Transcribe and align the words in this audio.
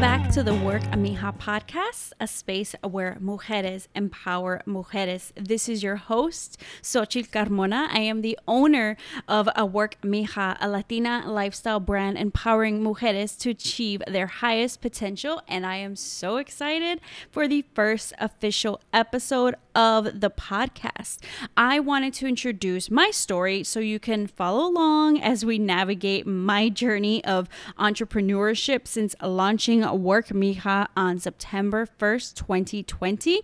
back 0.00 0.30
to 0.30 0.42
the 0.42 0.54
Work 0.54 0.80
Mija 0.96 1.36
podcast, 1.36 2.12
a 2.18 2.26
space 2.26 2.74
where 2.82 3.18
mujeres 3.20 3.86
empower 3.94 4.62
mujeres. 4.66 5.30
This 5.34 5.68
is 5.68 5.82
your 5.82 5.96
host, 5.96 6.58
Xochitl 6.80 7.28
Carmona. 7.28 7.86
I 7.90 7.98
am 7.98 8.22
the 8.22 8.38
owner 8.48 8.96
of 9.28 9.50
a 9.54 9.66
Work 9.66 10.00
Mija, 10.00 10.56
a 10.58 10.70
Latina 10.70 11.24
lifestyle 11.26 11.80
brand 11.80 12.16
empowering 12.16 12.82
mujeres 12.82 13.38
to 13.40 13.50
achieve 13.50 14.02
their 14.08 14.26
highest 14.26 14.80
potential. 14.80 15.42
And 15.46 15.66
I 15.66 15.76
am 15.76 15.96
so 15.96 16.38
excited 16.38 17.02
for 17.30 17.46
the 17.46 17.62
first 17.74 18.14
official 18.18 18.80
episode 18.94 19.54
of 19.74 20.20
the 20.20 20.30
podcast. 20.30 21.18
I 21.56 21.80
wanted 21.80 22.14
to 22.14 22.26
introduce 22.26 22.90
my 22.90 23.10
story 23.10 23.64
so 23.64 23.80
you 23.80 23.98
can 23.98 24.26
follow 24.26 24.66
along 24.66 25.20
as 25.20 25.44
we 25.44 25.58
navigate 25.58 26.26
my 26.26 26.68
journey 26.68 27.24
of 27.24 27.48
entrepreneurship 27.78 28.86
since 28.86 29.14
launching 29.22 29.80
Work 30.02 30.28
Mija 30.28 30.88
on 30.96 31.18
September 31.18 31.86
1st, 31.98 32.34
2020. 32.34 33.42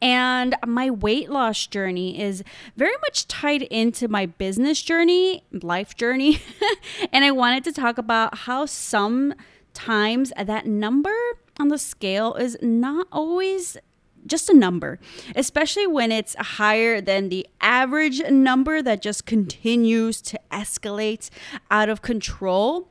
And 0.00 0.54
my 0.66 0.90
weight 0.90 1.30
loss 1.30 1.66
journey 1.66 2.20
is 2.20 2.42
very 2.76 2.96
much 3.02 3.28
tied 3.28 3.62
into 3.62 4.08
my 4.08 4.26
business 4.26 4.82
journey, 4.82 5.44
life 5.52 5.96
journey. 5.96 6.40
and 7.12 7.24
I 7.24 7.30
wanted 7.30 7.64
to 7.64 7.72
talk 7.72 7.98
about 7.98 8.38
how 8.38 8.66
sometimes 8.66 10.32
that 10.36 10.66
number 10.66 11.14
on 11.58 11.68
the 11.68 11.78
scale 11.78 12.34
is 12.34 12.56
not 12.62 13.06
always 13.10 13.76
just 14.28 14.48
a 14.48 14.54
number, 14.54 14.98
especially 15.34 15.86
when 15.86 16.12
it's 16.12 16.34
higher 16.36 17.00
than 17.00 17.28
the 17.28 17.46
average 17.60 18.22
number 18.30 18.82
that 18.82 19.02
just 19.02 19.26
continues 19.26 20.22
to 20.22 20.38
escalate 20.52 21.30
out 21.70 21.88
of 21.88 22.02
control. 22.02 22.90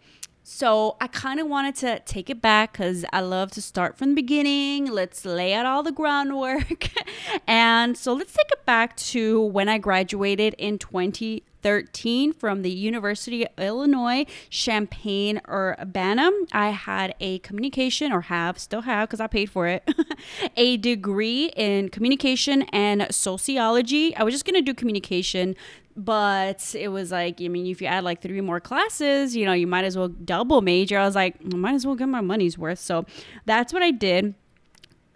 So 0.50 0.96
I 1.02 1.08
kind 1.08 1.42
of 1.42 1.48
wanted 1.48 1.76
to 1.76 2.00
take 2.06 2.30
it 2.30 2.42
back 2.42 2.72
because 2.72 3.04
I 3.12 3.20
love 3.20 3.52
to 3.52 3.62
start 3.62 3.98
from 3.98 4.12
the 4.12 4.16
beginning. 4.16 4.86
Let's 4.86 5.26
lay 5.26 5.54
out 5.54 5.66
all 5.66 5.84
the 5.84 5.92
groundwork. 5.92 6.88
and 7.48 7.98
so 7.98 8.14
let's 8.14 8.32
take 8.32 8.50
it 8.54 8.66
back 8.66 8.96
to 8.96 9.42
when 9.42 9.68
I 9.68 9.78
graduated 9.78 10.56
in 10.58 10.80
2013 10.80 12.32
from 12.32 12.62
the 12.62 12.72
University 12.72 13.46
of 13.46 13.52
Illinois, 13.60 14.26
Champaign 14.50 15.42
Urbana. 15.50 16.32
I 16.54 16.70
had 16.70 17.14
a 17.20 17.40
communication, 17.40 18.14
or 18.14 18.22
have, 18.22 18.58
still 18.58 18.84
have, 18.84 19.10
because 19.10 19.20
I 19.20 19.28
paid 19.28 19.50
for 19.50 19.68
it, 19.68 19.84
a 20.56 20.78
degree 20.78 21.52
in 21.58 21.90
communication 21.90 22.62
and 22.72 23.06
sociology. 23.14 24.16
I 24.16 24.24
was 24.24 24.34
just 24.34 24.46
going 24.46 24.56
to 24.56 24.62
do 24.62 24.74
communication 24.74 25.58
but 25.98 26.76
it 26.78 26.90
was 26.90 27.12
like 27.12 27.42
i 27.42 27.48
mean 27.48 27.66
if 27.66 27.82
you 27.82 27.88
add 27.88 28.04
like 28.04 28.22
three 28.22 28.40
more 28.40 28.60
classes 28.60 29.36
you 29.36 29.44
know 29.44 29.54
you 29.54 29.66
might 29.66 29.84
as 29.84 29.98
well 29.98 30.08
double 30.08 30.62
major. 30.62 30.98
I 31.00 31.06
was 31.06 31.16
like 31.16 31.36
i 31.52 31.58
might 31.58 31.74
as 31.74 31.86
well 31.86 31.96
get 31.96 32.08
my 32.08 32.22
money's 32.22 32.58
worth. 32.58 32.80
So 32.80 33.06
that's 33.46 33.74
what 33.74 33.82
i 33.82 33.92
did. 33.92 34.36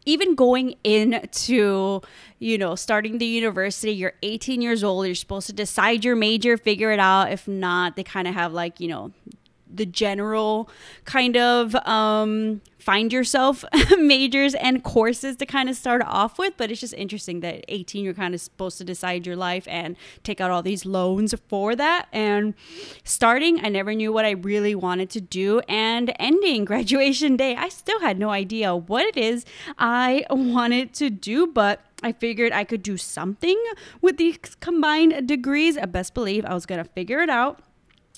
Even 0.07 0.33
going 0.33 0.75
into 0.83 2.01
you 2.39 2.57
know 2.57 2.73
starting 2.73 3.19
the 3.19 3.25
university 3.25 3.91
you're 3.91 4.13
18 4.23 4.61
years 4.61 4.83
old 4.83 5.05
you're 5.05 5.13
supposed 5.13 5.45
to 5.47 5.53
decide 5.53 6.03
your 6.03 6.15
major 6.15 6.57
figure 6.57 6.91
it 6.91 6.99
out. 6.99 7.31
If 7.31 7.47
not 7.47 7.95
they 7.95 8.03
kind 8.03 8.27
of 8.27 8.33
have 8.33 8.51
like 8.51 8.79
you 8.79 8.87
know 8.87 9.11
the 9.73 9.85
general 9.85 10.69
kind 11.05 11.37
of 11.37 11.75
um, 11.87 12.61
find 12.81 13.13
yourself 13.13 13.63
majors 13.97 14.55
and 14.55 14.83
courses 14.83 15.35
to 15.37 15.45
kind 15.45 15.69
of 15.69 15.75
start 15.75 16.01
off 16.05 16.37
with. 16.37 16.55
But 16.57 16.71
it's 16.71 16.81
just 16.81 16.93
interesting 16.93 17.39
that 17.41 17.63
18, 17.67 18.03
you're 18.03 18.13
kind 18.13 18.33
of 18.33 18.41
supposed 18.41 18.77
to 18.79 18.83
decide 18.83 19.25
your 19.25 19.35
life 19.35 19.67
and 19.67 19.95
take 20.23 20.41
out 20.41 20.51
all 20.51 20.63
these 20.63 20.85
loans 20.85 21.33
for 21.47 21.75
that. 21.75 22.07
And 22.11 22.53
starting, 23.03 23.63
I 23.63 23.69
never 23.69 23.93
knew 23.93 24.11
what 24.11 24.25
I 24.25 24.31
really 24.31 24.75
wanted 24.75 25.09
to 25.11 25.21
do. 25.21 25.59
And 25.69 26.13
ending 26.19 26.65
graduation 26.71 27.37
day, 27.37 27.55
I 27.55 27.69
still 27.69 27.99
had 27.99 28.17
no 28.17 28.29
idea 28.29 28.75
what 28.75 29.05
it 29.05 29.17
is 29.17 29.45
I 29.77 30.25
wanted 30.29 30.93
to 30.95 31.09
do. 31.09 31.47
But 31.47 31.81
I 32.03 32.11
figured 32.11 32.51
I 32.51 32.63
could 32.63 32.81
do 32.81 32.97
something 32.97 33.61
with 34.01 34.17
these 34.17 34.39
combined 34.59 35.27
degrees. 35.27 35.77
I 35.77 35.85
best 35.85 36.13
believe 36.13 36.45
I 36.45 36.53
was 36.53 36.65
going 36.65 36.83
to 36.83 36.89
figure 36.89 37.19
it 37.19 37.29
out. 37.29 37.61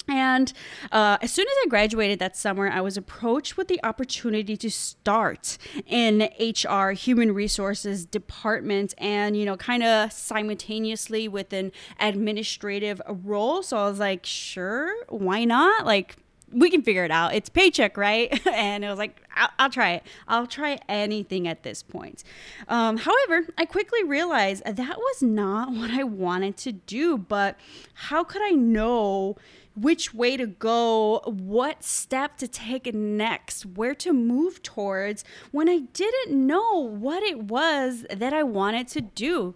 And 0.07 0.51
uh, 0.91 1.17
as 1.21 1.31
soon 1.31 1.47
as 1.47 1.55
I 1.65 1.69
graduated 1.69 2.19
that 2.19 2.35
summer, 2.35 2.69
I 2.69 2.81
was 2.81 2.97
approached 2.97 3.57
with 3.57 3.67
the 3.67 3.83
opportunity 3.83 4.57
to 4.57 4.69
start 4.69 5.57
in 5.87 6.29
HR, 6.39 6.91
human 6.91 7.33
resources 7.33 8.05
department, 8.05 8.93
and 8.97 9.37
you 9.37 9.45
know, 9.45 9.57
kind 9.57 9.83
of 9.83 10.11
simultaneously 10.11 11.27
with 11.27 11.53
an 11.53 11.71
administrative 11.99 13.01
role. 13.07 13.63
So 13.63 13.77
I 13.77 13.89
was 13.89 13.99
like, 13.99 14.25
sure, 14.25 14.93
why 15.07 15.45
not? 15.45 15.85
Like, 15.85 16.17
we 16.53 16.69
can 16.69 16.81
figure 16.81 17.03
it 17.03 17.11
out. 17.11 17.33
It's 17.33 17.49
paycheck, 17.49 17.97
right? 17.97 18.45
and 18.53 18.85
it 18.85 18.89
was 18.89 18.99
like, 18.99 19.21
I'll, 19.35 19.49
I'll, 19.59 19.69
try 19.69 19.93
it. 19.93 20.03
I'll 20.27 20.47
try 20.47 20.79
anything 20.87 21.47
at 21.47 21.63
this 21.63 21.83
point. 21.83 22.23
Um, 22.67 22.97
however, 22.97 23.47
I 23.57 23.65
quickly 23.65 24.03
realized 24.03 24.63
that 24.65 24.97
was 24.97 25.23
not 25.23 25.71
what 25.73 25.91
I 25.91 26.03
wanted 26.03 26.57
to 26.57 26.71
do. 26.71 27.17
But 27.17 27.57
how 27.93 28.23
could 28.23 28.41
I 28.41 28.51
know? 28.51 29.35
Which 29.75 30.13
way 30.13 30.37
to 30.37 30.45
go, 30.45 31.21
what 31.25 31.83
step 31.83 32.37
to 32.37 32.47
take 32.47 32.93
next, 32.93 33.65
where 33.65 33.95
to 33.95 34.13
move 34.13 34.61
towards 34.61 35.23
when 35.51 35.69
I 35.69 35.79
didn't 35.93 36.45
know 36.45 36.79
what 36.79 37.23
it 37.23 37.43
was 37.43 38.05
that 38.09 38.33
I 38.33 38.43
wanted 38.43 38.87
to 38.89 39.01
do. 39.01 39.55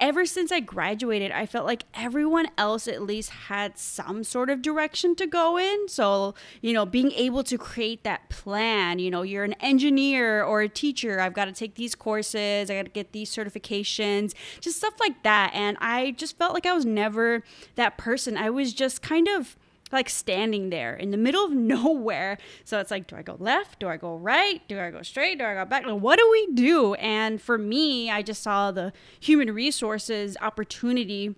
Ever 0.00 0.26
since 0.26 0.52
I 0.52 0.60
graduated, 0.60 1.32
I 1.32 1.46
felt 1.46 1.66
like 1.66 1.84
everyone 1.94 2.48
else 2.58 2.88
at 2.88 3.02
least 3.02 3.30
had 3.30 3.78
some 3.78 4.24
sort 4.24 4.50
of 4.50 4.62
direction 4.62 5.14
to 5.16 5.26
go 5.26 5.58
in. 5.58 5.88
So, 5.88 6.34
you 6.60 6.72
know, 6.72 6.86
being 6.86 7.12
able 7.12 7.42
to 7.44 7.58
create 7.58 8.02
that 8.04 8.28
plan, 8.28 8.98
you 8.98 9.10
know, 9.10 9.22
you're 9.22 9.44
an 9.44 9.54
engineer 9.54 10.42
or 10.42 10.62
a 10.62 10.68
teacher, 10.68 11.20
I've 11.20 11.34
got 11.34 11.46
to 11.46 11.52
take 11.52 11.74
these 11.74 11.94
courses, 11.94 12.70
I 12.70 12.76
got 12.76 12.84
to 12.84 12.90
get 12.90 13.12
these 13.12 13.30
certifications, 13.34 14.34
just 14.60 14.78
stuff 14.78 14.94
like 15.00 15.22
that. 15.22 15.50
And 15.54 15.76
I 15.80 16.12
just 16.12 16.36
felt 16.38 16.54
like 16.54 16.66
I 16.66 16.72
was 16.72 16.84
never 16.84 17.42
that 17.74 17.96
person. 17.98 18.36
I 18.36 18.50
was 18.50 18.72
just 18.72 19.02
kind 19.02 19.28
of 19.28 19.56
like 19.92 20.08
standing 20.08 20.70
there 20.70 20.94
in 20.94 21.10
the 21.10 21.16
middle 21.16 21.44
of 21.44 21.52
nowhere. 21.52 22.38
So 22.64 22.80
it's 22.80 22.90
like, 22.90 23.06
do 23.06 23.16
I 23.16 23.22
go 23.22 23.36
left? 23.38 23.78
Do 23.80 23.88
I 23.88 23.96
go 23.96 24.16
right? 24.16 24.66
Do 24.68 24.80
I 24.80 24.90
go 24.90 25.02
straight? 25.02 25.38
Do 25.38 25.44
I 25.44 25.54
go 25.54 25.64
back? 25.64 25.86
Like, 25.86 26.00
what 26.00 26.18
do 26.18 26.28
we 26.30 26.48
do? 26.54 26.94
And 26.94 27.40
for 27.40 27.56
me, 27.56 28.10
I 28.10 28.22
just 28.22 28.42
saw 28.42 28.70
the 28.70 28.92
human 29.20 29.52
resources 29.52 30.36
opportunity 30.40 31.34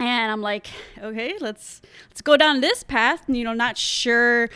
and 0.00 0.32
I'm 0.32 0.40
like, 0.40 0.68
okay, 0.98 1.34
let's 1.40 1.82
let's 2.08 2.22
go 2.22 2.36
down 2.36 2.62
this 2.62 2.82
path. 2.82 3.22
You 3.28 3.44
know, 3.44 3.52
not 3.52 3.76
sure 3.76 4.48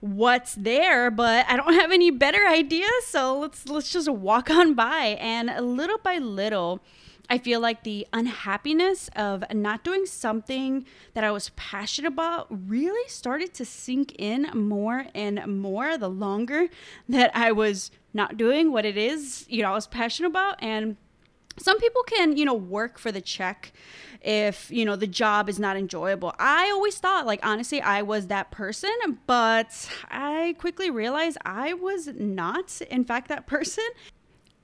what's 0.00 0.54
there, 0.54 1.10
but 1.10 1.46
I 1.48 1.56
don't 1.56 1.72
have 1.74 1.90
any 1.90 2.10
better 2.10 2.46
ideas, 2.48 3.06
so 3.06 3.38
let's 3.38 3.66
let's 3.66 3.90
just 3.90 4.08
walk 4.08 4.50
on 4.50 4.74
by. 4.74 5.16
And 5.18 5.48
little 5.74 5.98
by 5.98 6.18
little, 6.18 6.80
I 7.30 7.38
feel 7.38 7.60
like 7.60 7.84
the 7.84 8.08
unhappiness 8.12 9.08
of 9.14 9.44
not 9.54 9.84
doing 9.84 10.04
something 10.04 10.84
that 11.14 11.22
I 11.22 11.30
was 11.30 11.50
passionate 11.50 12.08
about 12.08 12.48
really 12.50 13.08
started 13.08 13.54
to 13.54 13.64
sink 13.64 14.16
in 14.18 14.50
more 14.52 15.06
and 15.14 15.46
more 15.46 15.96
the 15.96 16.10
longer 16.10 16.66
that 17.08 17.30
I 17.36 17.52
was 17.52 17.92
not 18.12 18.36
doing 18.36 18.72
what 18.72 18.84
it 18.84 18.96
is, 18.96 19.46
you 19.48 19.62
know, 19.62 19.70
I 19.70 19.74
was 19.74 19.86
passionate 19.86 20.28
about. 20.28 20.56
And 20.60 20.96
some 21.56 21.78
people 21.78 22.02
can, 22.02 22.36
you 22.36 22.44
know, 22.44 22.54
work 22.54 22.98
for 22.98 23.12
the 23.12 23.20
check 23.20 23.72
if, 24.22 24.68
you 24.68 24.84
know, 24.84 24.96
the 24.96 25.06
job 25.06 25.48
is 25.48 25.60
not 25.60 25.76
enjoyable. 25.76 26.34
I 26.36 26.70
always 26.70 26.98
thought, 26.98 27.26
like, 27.26 27.46
honestly, 27.46 27.80
I 27.80 28.02
was 28.02 28.26
that 28.26 28.50
person, 28.50 28.90
but 29.26 29.88
I 30.10 30.56
quickly 30.58 30.90
realized 30.90 31.38
I 31.44 31.74
was 31.74 32.08
not, 32.08 32.80
in 32.90 33.04
fact, 33.04 33.28
that 33.28 33.46
person 33.46 33.84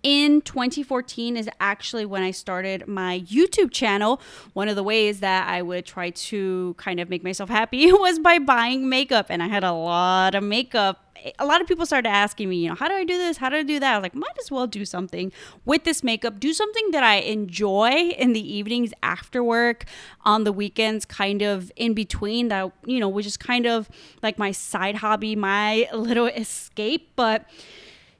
in 0.02 0.40
2014 0.42 1.36
is 1.36 1.48
actually 1.58 2.06
when 2.06 2.22
I 2.22 2.30
started 2.30 2.86
my 2.86 3.20
YouTube 3.20 3.70
channel. 3.72 4.20
One 4.52 4.68
of 4.68 4.76
the 4.76 4.82
ways 4.82 5.20
that 5.20 5.48
I 5.48 5.62
would 5.62 5.84
try 5.84 6.10
to 6.10 6.74
kind 6.78 7.00
of 7.00 7.08
make 7.08 7.24
myself 7.24 7.48
happy 7.50 7.90
was 7.92 8.18
by 8.18 8.38
buying 8.38 8.88
makeup. 8.88 9.26
And 9.30 9.42
I 9.42 9.48
had 9.48 9.64
a 9.64 9.72
lot 9.72 10.34
of 10.34 10.44
makeup. 10.44 11.02
A 11.38 11.46
lot 11.46 11.60
of 11.60 11.66
people 11.66 11.86
started 11.86 12.08
asking 12.08 12.48
me, 12.48 12.56
you 12.56 12.68
know, 12.68 12.74
how 12.76 12.86
do 12.86 12.94
I 12.94 13.02
do 13.02 13.16
this? 13.18 13.38
How 13.38 13.48
do 13.48 13.56
I 13.56 13.62
do 13.62 13.80
that? 13.80 13.94
I 13.94 13.98
was 13.98 14.02
like, 14.02 14.14
might 14.14 14.38
as 14.38 14.50
well 14.50 14.66
do 14.66 14.84
something 14.84 15.32
with 15.64 15.82
this 15.84 16.04
makeup. 16.04 16.38
Do 16.38 16.52
something 16.52 16.90
that 16.92 17.02
I 17.02 17.16
enjoy 17.16 18.10
in 18.16 18.32
the 18.32 18.54
evenings 18.54 18.92
after 19.02 19.42
work, 19.42 19.86
on 20.24 20.44
the 20.44 20.52
weekends, 20.52 21.04
kind 21.04 21.42
of 21.42 21.72
in 21.74 21.94
between 21.94 22.48
that, 22.48 22.70
you 22.84 23.00
know, 23.00 23.08
which 23.08 23.26
is 23.26 23.36
kind 23.36 23.66
of 23.66 23.88
like 24.22 24.38
my 24.38 24.52
side 24.52 24.96
hobby, 24.96 25.34
my 25.34 25.88
little 25.94 26.26
escape. 26.26 27.12
But 27.16 27.46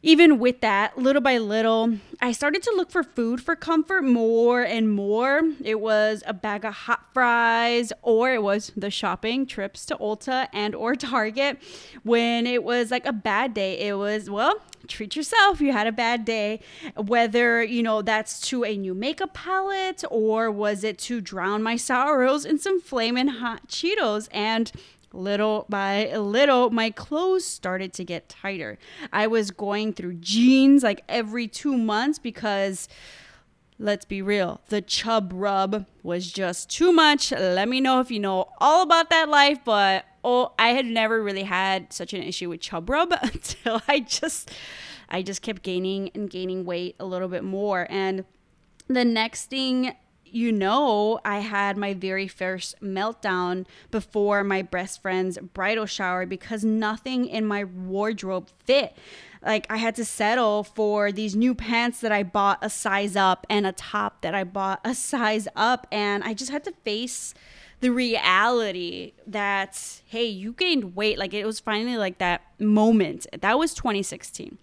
even 0.02 0.38
with 0.38 0.60
that, 0.60 0.98
little 0.98 1.22
by 1.22 1.38
little, 1.38 1.98
I 2.20 2.32
started 2.32 2.62
to 2.64 2.72
look 2.76 2.90
for 2.90 3.02
food 3.02 3.42
for 3.42 3.56
comfort 3.56 4.02
more 4.04 4.62
and 4.62 4.90
more. 4.90 5.42
It 5.62 5.80
was 5.80 6.22
a 6.26 6.32
bag 6.32 6.64
of 6.64 6.74
hot 6.74 7.12
fries 7.12 7.92
or 8.02 8.32
it 8.32 8.42
was 8.42 8.72
the 8.76 8.90
shopping 8.90 9.46
trips 9.46 9.84
to 9.86 9.96
Ulta 9.96 10.48
and 10.52 10.74
or 10.74 10.94
Target. 10.94 11.60
When 12.02 12.46
it 12.46 12.62
was 12.62 12.90
like 12.90 13.06
a 13.06 13.12
bad 13.12 13.54
day, 13.54 13.88
it 13.88 13.94
was, 13.94 14.30
well, 14.30 14.62
treat 14.86 15.16
yourself. 15.16 15.60
You 15.60 15.72
had 15.72 15.86
a 15.86 15.92
bad 15.92 16.24
day. 16.24 16.60
Whether, 16.96 17.62
you 17.64 17.82
know, 17.82 18.02
that's 18.02 18.40
to 18.48 18.64
a 18.64 18.76
new 18.76 18.94
makeup 18.94 19.34
palette 19.34 20.04
or 20.10 20.50
was 20.50 20.84
it 20.84 20.98
to 20.98 21.20
drown 21.20 21.62
my 21.62 21.76
sorrows 21.76 22.44
in 22.44 22.58
some 22.58 22.80
flaming 22.80 23.28
hot 23.28 23.68
Cheetos 23.68 24.28
and 24.30 24.70
little 25.16 25.66
by 25.68 26.14
little, 26.16 26.70
my 26.70 26.90
clothes 26.90 27.44
started 27.44 27.92
to 27.94 28.04
get 28.04 28.28
tighter. 28.28 28.78
I 29.12 29.26
was 29.26 29.50
going 29.50 29.92
through 29.92 30.14
jeans 30.14 30.82
like 30.82 31.02
every 31.08 31.48
two 31.48 31.76
months 31.76 32.18
because 32.18 32.88
let's 33.78 34.04
be 34.04 34.22
real, 34.22 34.60
the 34.68 34.80
chub 34.80 35.32
rub 35.34 35.86
was 36.02 36.30
just 36.30 36.70
too 36.70 36.92
much. 36.92 37.32
Let 37.32 37.68
me 37.68 37.80
know 37.80 38.00
if 38.00 38.10
you 38.10 38.20
know 38.20 38.48
all 38.58 38.82
about 38.82 39.10
that 39.10 39.28
life, 39.28 39.58
but 39.64 40.04
oh, 40.24 40.52
I 40.58 40.68
had 40.68 40.86
never 40.86 41.22
really 41.22 41.44
had 41.44 41.92
such 41.92 42.12
an 42.12 42.22
issue 42.22 42.48
with 42.48 42.60
chub 42.60 42.88
rub 42.88 43.12
until 43.22 43.82
I 43.88 44.00
just 44.00 44.50
I 45.08 45.22
just 45.22 45.42
kept 45.42 45.62
gaining 45.62 46.10
and 46.14 46.28
gaining 46.28 46.64
weight 46.64 46.96
a 46.98 47.06
little 47.06 47.28
bit 47.28 47.44
more 47.44 47.86
and 47.88 48.24
the 48.88 49.04
next 49.04 49.46
thing 49.46 49.94
you 50.30 50.52
know, 50.52 51.20
I 51.24 51.38
had 51.38 51.76
my 51.76 51.94
very 51.94 52.28
first 52.28 52.80
meltdown 52.80 53.66
before 53.90 54.44
my 54.44 54.62
best 54.62 55.02
friend's 55.02 55.38
bridal 55.38 55.86
shower 55.86 56.26
because 56.26 56.64
nothing 56.64 57.26
in 57.26 57.46
my 57.46 57.64
wardrobe 57.64 58.48
fit. 58.64 58.96
Like, 59.42 59.66
I 59.70 59.76
had 59.76 59.94
to 59.96 60.04
settle 60.04 60.64
for 60.64 61.12
these 61.12 61.36
new 61.36 61.54
pants 61.54 62.00
that 62.00 62.12
I 62.12 62.22
bought 62.22 62.58
a 62.62 62.70
size 62.70 63.14
up 63.14 63.46
and 63.48 63.66
a 63.66 63.72
top 63.72 64.22
that 64.22 64.34
I 64.34 64.44
bought 64.44 64.80
a 64.84 64.94
size 64.94 65.46
up. 65.54 65.86
And 65.92 66.24
I 66.24 66.34
just 66.34 66.50
had 66.50 66.64
to 66.64 66.72
face 66.84 67.32
the 67.80 67.90
reality 67.90 69.12
that, 69.26 70.00
hey, 70.06 70.24
you 70.24 70.52
gained 70.52 70.96
weight. 70.96 71.18
Like, 71.18 71.32
it 71.32 71.46
was 71.46 71.60
finally 71.60 71.96
like 71.96 72.18
that 72.18 72.42
moment. 72.58 73.26
That 73.38 73.58
was 73.58 73.74
2016. 73.74 74.58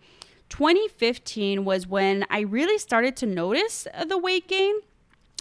2015 0.50 1.66
was 1.66 1.88
when 1.88 2.26
I 2.30 2.42
really 2.42 2.78
started 2.78 3.16
to 3.18 3.26
notice 3.26 3.88
the 4.06 4.18
weight 4.18 4.48
gain. 4.48 4.76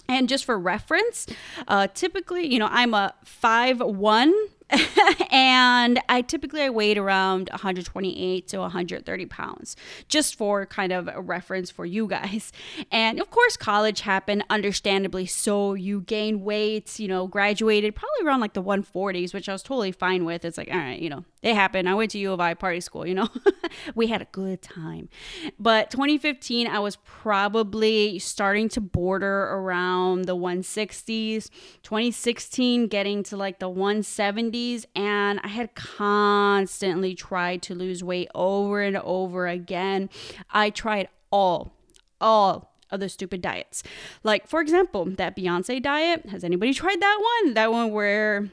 And 0.07 0.27
just 0.27 0.45
for 0.45 0.59
reference, 0.59 1.27
uh, 1.67 1.87
typically, 1.93 2.45
you 2.45 2.59
know, 2.59 2.67
I'm 2.69 2.93
a 2.93 3.13
five 3.23 3.79
one 3.79 4.33
and 5.31 5.99
I 6.09 6.21
typically 6.21 6.61
I 6.61 6.69
weighed 6.69 6.97
around 6.97 7.49
128 7.49 8.47
to 8.47 8.57
130 8.59 9.25
pounds, 9.27 9.75
just 10.07 10.35
for 10.35 10.65
kind 10.65 10.91
of 10.91 11.07
a 11.07 11.21
reference 11.21 11.69
for 11.69 11.85
you 11.85 12.07
guys. 12.07 12.51
And 12.91 13.19
of 13.19 13.29
course, 13.29 13.57
college 13.57 14.01
happened, 14.01 14.43
understandably 14.49 15.25
so. 15.25 15.73
You 15.73 16.01
gain 16.01 16.43
weight, 16.43 16.99
you 16.99 17.07
know, 17.07 17.27
graduated 17.27 17.95
probably 17.95 18.25
around 18.25 18.39
like 18.39 18.53
the 18.53 18.63
140s, 18.63 19.33
which 19.33 19.49
I 19.49 19.53
was 19.53 19.63
totally 19.63 19.91
fine 19.91 20.25
with. 20.25 20.45
It's 20.45 20.57
like, 20.57 20.69
all 20.71 20.77
right, 20.77 20.99
you 20.99 21.09
know, 21.09 21.25
it 21.41 21.55
happened. 21.55 21.89
I 21.89 21.93
went 21.93 22.11
to 22.11 22.17
U 22.19 22.31
of 22.31 22.39
I 22.39 22.53
party 22.53 22.79
school, 22.79 23.05
you 23.05 23.13
know, 23.13 23.27
we 23.95 24.07
had 24.07 24.21
a 24.21 24.27
good 24.31 24.61
time. 24.61 25.09
But 25.59 25.91
2015, 25.91 26.67
I 26.67 26.79
was 26.79 26.95
probably 27.03 28.17
starting 28.19 28.69
to 28.69 28.81
border 28.81 29.43
around 29.43 30.25
the 30.25 30.35
160s. 30.35 31.49
2016, 31.83 32.87
getting 32.87 33.23
to 33.23 33.37
like 33.37 33.59
the 33.59 33.69
170s. 34.53 34.85
And 34.95 35.39
I 35.43 35.47
had 35.47 35.75
constantly 35.75 37.15
tried 37.15 37.61
to 37.63 37.75
lose 37.75 38.03
weight 38.03 38.29
over 38.35 38.81
and 38.81 38.97
over 38.97 39.47
again. 39.47 40.09
I 40.51 40.69
tried 40.69 41.09
all, 41.31 41.73
all 42.21 42.73
of 42.91 42.99
the 42.99 43.09
stupid 43.09 43.41
diets. 43.41 43.83
Like, 44.23 44.47
for 44.47 44.61
example, 44.61 45.05
that 45.05 45.35
Beyonce 45.35 45.81
diet. 45.81 46.27
Has 46.29 46.43
anybody 46.43 46.73
tried 46.73 47.01
that 47.01 47.39
one? 47.43 47.53
That 47.55 47.71
one 47.71 47.91
where 47.91 48.49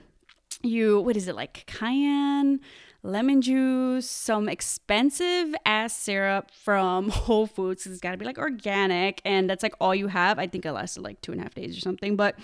you 0.62 1.00
what 1.00 1.16
is 1.16 1.26
it 1.26 1.34
like 1.34 1.64
cayenne 1.66 2.60
lemon 3.02 3.40
juice, 3.40 4.08
some 4.08 4.48
expensive 4.48 5.54
ass 5.64 5.96
syrup 5.96 6.50
from 6.50 7.08
Whole 7.10 7.46
Foods. 7.46 7.86
It's 7.86 8.00
got 8.00 8.12
to 8.12 8.16
be 8.16 8.24
like 8.24 8.38
organic, 8.38 9.20
and 9.24 9.48
that's 9.48 9.62
like 9.62 9.74
all 9.80 9.94
you 9.94 10.08
have. 10.08 10.38
I 10.38 10.46
think 10.46 10.66
it 10.66 10.72
lasted 10.72 11.02
like 11.02 11.20
two 11.20 11.32
and 11.32 11.40
a 11.40 11.44
half 11.44 11.54
days 11.54 11.76
or 11.76 11.80
something, 11.80 12.16
but 12.16 12.38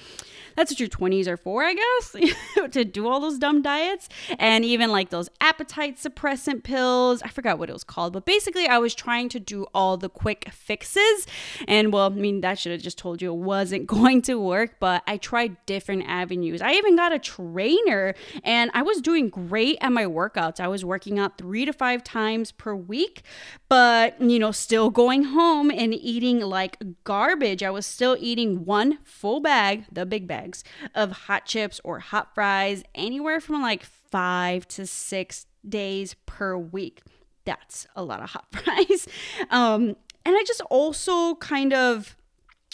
that's 0.57 0.71
what 0.71 0.81
your 0.81 0.89
20s 0.89 1.27
are 1.27 1.37
for, 1.37 1.63
I 1.63 1.75
guess, 1.75 2.17
to 2.73 2.85
do 2.85 3.07
all 3.07 3.21
those 3.21 3.39
dumb 3.39 3.63
diets. 3.63 4.09
And 4.39 4.65
even 4.65 4.91
like 4.91 5.11
those 5.11 5.29
appetite 5.41 5.97
suppressant 5.97 6.63
pills. 6.63 7.23
I 7.23 7.29
forgot 7.29 7.59
what 7.59 7.69
it 7.69 7.73
was 7.73 7.85
called, 7.85 8.13
but 8.13 8.25
basically, 8.25 8.67
I 8.67 8.79
was 8.79 8.95
trying 8.95 9.29
to 9.31 9.41
do 9.41 9.67
all 9.75 9.97
the 9.97 10.09
quick 10.09 10.51
fixes. 10.53 11.27
And 11.69 11.93
well, 11.93 12.07
I 12.07 12.09
mean, 12.11 12.41
that 12.41 12.59
should 12.59 12.73
have 12.73 12.83
just 12.83 12.99
told 12.99 13.21
you 13.21 13.33
it 13.33 13.37
wasn't 13.37 13.87
going 13.97 14.23
to 14.23 14.41
work, 14.41 14.77
but 14.81 15.03
I 15.07 15.19
tried 15.19 15.57
different 15.67 16.05
avenues. 16.07 16.63
I 16.63 16.73
even 16.73 16.97
got 16.97 17.13
a 17.13 17.19
trainer, 17.19 18.15
and 18.43 18.71
I 18.73 18.83
was 18.83 19.01
doing 19.01 19.29
great 19.29 19.79
at 19.81 19.93
my 19.93 20.07
workout 20.07 20.46
workouts. 20.47 20.61
I 20.61 20.69
was 20.69 20.85
working 20.85 21.19
out 21.19 21.39
three 21.39 21.65
to 21.65 21.73
five 21.73 22.05
times 22.05 22.53
per 22.53 22.75
week, 22.75 23.23
but, 23.69 24.21
you 24.21 24.39
know, 24.39 24.53
still 24.53 24.91
going 24.91 25.25
home 25.25 25.71
and 25.71 25.95
eating 25.95 26.41
like 26.41 26.79
garbage. 27.05 27.63
I 27.63 27.71
was 27.71 27.87
still 27.87 28.17
eating 28.19 28.65
one 28.65 28.99
full 29.05 29.41
bag, 29.41 29.85
the 29.91 30.07
big 30.07 30.27
bags, 30.27 30.65
of 30.95 31.13
hot 31.13 31.47
chips 31.47 31.81
or 31.85 32.01
hot 32.01 32.35
fries, 32.35 32.83
anywhere 32.95 33.41
from 33.41 33.63
like 33.63 33.85
five 33.85 34.67
to 34.69 34.87
six 34.87 35.47
days 35.67 36.15
per 36.27 36.57
week. 36.57 37.03
That's 37.45 37.87
a 37.95 38.03
lot 38.03 38.23
of 38.23 38.31
hot 38.31 38.47
fries. 38.53 39.09
Um, 39.51 39.97
and 40.25 40.37
I 40.37 40.43
just 40.45 40.63
also 40.63 41.37
kind 41.37 41.73
of 41.73 42.17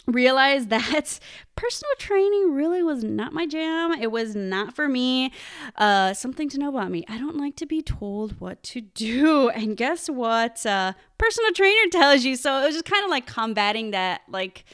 realized 0.07 0.69
that 0.71 1.19
personal 1.55 1.93
training 1.99 2.53
really 2.53 2.83
was 2.83 3.05
not 3.05 3.33
my 3.33 3.47
jam. 3.47 3.93
It 3.93 4.11
was 4.11 4.35
not 4.35 4.75
for 4.75 4.89
me. 4.89 5.33
Uh, 5.77 6.15
something 6.15 6.49
to 6.51 6.59
know 6.59 6.69
about 6.69 6.91
me 6.91 7.05
I 7.09 7.19
don't 7.19 7.37
like 7.37 7.57
to 7.57 7.67
be 7.67 7.83
told 7.83 8.41
what 8.41 8.63
to 8.65 8.81
do. 8.81 9.51
And 9.63 9.77
guess 9.77 10.09
what? 10.09 10.65
Uh, 10.67 10.93
personal 11.19 11.53
trainer 11.53 11.89
tells 11.91 12.25
you. 12.25 12.37
So 12.37 12.61
it 12.61 12.67
was 12.67 12.75
just 12.75 12.85
kind 12.85 13.05
of 13.05 13.11
like 13.11 13.27
combating 13.27 13.93
that, 13.93 14.23
like, 14.29 14.65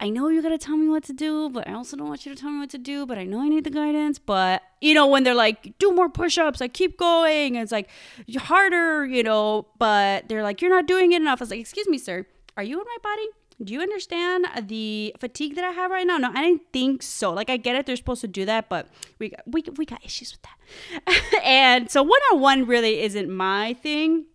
I 0.00 0.08
know 0.08 0.28
you 0.28 0.42
gotta 0.42 0.58
tell 0.58 0.76
me 0.76 0.88
what 0.88 1.04
to 1.04 1.12
do, 1.12 1.48
but 1.50 1.68
I 1.68 1.74
also 1.74 1.96
don't 1.96 2.08
want 2.08 2.26
you 2.26 2.34
to 2.34 2.40
tell 2.40 2.50
me 2.50 2.58
what 2.58 2.70
to 2.70 2.78
do, 2.78 3.06
but 3.06 3.18
I 3.18 3.24
know 3.24 3.40
I 3.40 3.48
need 3.48 3.62
the 3.62 3.70
guidance. 3.70 4.18
But, 4.18 4.62
you 4.80 4.94
know, 4.94 5.06
when 5.06 5.22
they're 5.22 5.34
like, 5.34 5.78
do 5.78 5.92
more 5.92 6.08
push 6.08 6.38
ups, 6.38 6.60
I 6.60 6.66
keep 6.66 6.98
going, 6.98 7.54
it's 7.54 7.70
like 7.70 7.88
harder, 8.36 9.06
you 9.06 9.22
know, 9.22 9.68
but 9.78 10.28
they're 10.28 10.42
like, 10.42 10.60
you're 10.60 10.72
not 10.72 10.86
doing 10.86 11.12
it 11.12 11.22
enough. 11.22 11.40
I 11.40 11.44
was 11.44 11.50
like, 11.50 11.60
excuse 11.60 11.86
me, 11.86 11.98
sir, 11.98 12.26
are 12.56 12.64
you 12.64 12.80
in 12.80 12.84
my 12.84 12.96
body? 13.00 13.28
Do 13.64 13.72
you 13.72 13.80
understand 13.80 14.46
the 14.66 15.14
fatigue 15.18 15.54
that 15.56 15.64
I 15.64 15.70
have 15.70 15.90
right 15.90 16.06
now? 16.06 16.16
No, 16.16 16.30
I 16.34 16.42
didn't 16.42 16.62
think 16.72 17.02
so. 17.02 17.32
Like 17.32 17.50
I 17.50 17.56
get 17.56 17.76
it, 17.76 17.86
they're 17.86 17.96
supposed 17.96 18.20
to 18.22 18.28
do 18.28 18.44
that, 18.44 18.68
but 18.68 18.88
we 19.18 19.32
we 19.46 19.64
we 19.76 19.84
got 19.84 20.04
issues 20.04 20.32
with 20.32 20.42
that. 20.42 21.40
and 21.44 21.90
so 21.90 22.02
one 22.02 22.20
on 22.32 22.40
one 22.40 22.66
really 22.66 23.00
isn't 23.02 23.30
my 23.30 23.74
thing. 23.74 24.26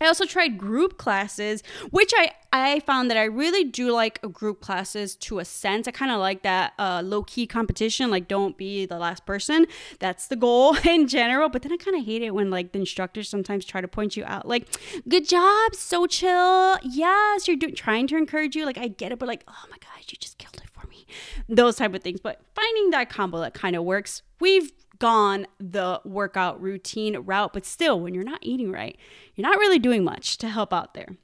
I 0.00 0.06
also 0.06 0.24
tried 0.24 0.58
group 0.58 0.98
classes, 0.98 1.62
which 1.90 2.12
I 2.16 2.32
I 2.52 2.80
found 2.80 3.10
that 3.10 3.18
I 3.18 3.24
really 3.24 3.64
do 3.64 3.92
like 3.92 4.20
group 4.32 4.60
classes 4.60 5.14
to 5.16 5.40
a 5.40 5.44
sense. 5.44 5.86
I 5.86 5.90
kind 5.90 6.10
of 6.10 6.18
like 6.18 6.42
that 6.42 6.72
uh, 6.78 7.02
low 7.04 7.22
key 7.22 7.46
competition, 7.46 8.10
like 8.10 8.28
don't 8.28 8.56
be 8.56 8.86
the 8.86 8.98
last 8.98 9.26
person. 9.26 9.66
That's 9.98 10.28
the 10.28 10.36
goal 10.36 10.76
in 10.84 11.06
general. 11.06 11.48
But 11.48 11.62
then 11.62 11.72
I 11.72 11.76
kind 11.76 11.96
of 11.96 12.04
hate 12.04 12.22
it 12.22 12.34
when 12.34 12.50
like 12.50 12.72
the 12.72 12.78
instructors 12.78 13.28
sometimes 13.28 13.64
try 13.64 13.80
to 13.80 13.88
point 13.88 14.16
you 14.16 14.24
out, 14.24 14.46
like 14.48 14.68
good 15.08 15.28
job, 15.28 15.72
Xochitl. 15.72 16.78
Yes, 16.82 17.46
you're 17.46 17.56
do- 17.56 17.72
trying 17.72 18.06
to 18.08 18.16
encourage 18.16 18.56
you. 18.56 18.64
Like 18.64 18.78
I 18.78 18.88
get 18.88 19.12
it, 19.12 19.18
but 19.18 19.28
like 19.28 19.44
oh 19.48 19.64
my 19.70 19.76
gosh, 19.78 20.06
you 20.08 20.18
just 20.18 20.38
killed 20.38 20.56
it 20.56 20.70
for 20.70 20.86
me. 20.88 21.06
Those 21.48 21.76
type 21.76 21.94
of 21.94 22.02
things. 22.02 22.20
But 22.20 22.40
finding 22.54 22.90
that 22.90 23.10
combo 23.10 23.40
that 23.40 23.54
kind 23.54 23.76
of 23.76 23.84
works. 23.84 24.22
We've 24.40 24.70
gone 24.98 25.46
the 25.58 26.00
workout 26.04 26.60
routine 26.60 27.16
route, 27.16 27.52
but 27.52 27.64
still, 27.64 28.00
when 28.00 28.14
you're 28.14 28.24
not 28.24 28.40
eating 28.42 28.72
right, 28.72 28.96
you're 29.34 29.48
not 29.48 29.58
really 29.58 29.78
doing 29.78 30.04
much 30.04 30.38
to 30.38 30.48
help 30.48 30.72
out 30.72 30.94
there. 30.94 31.16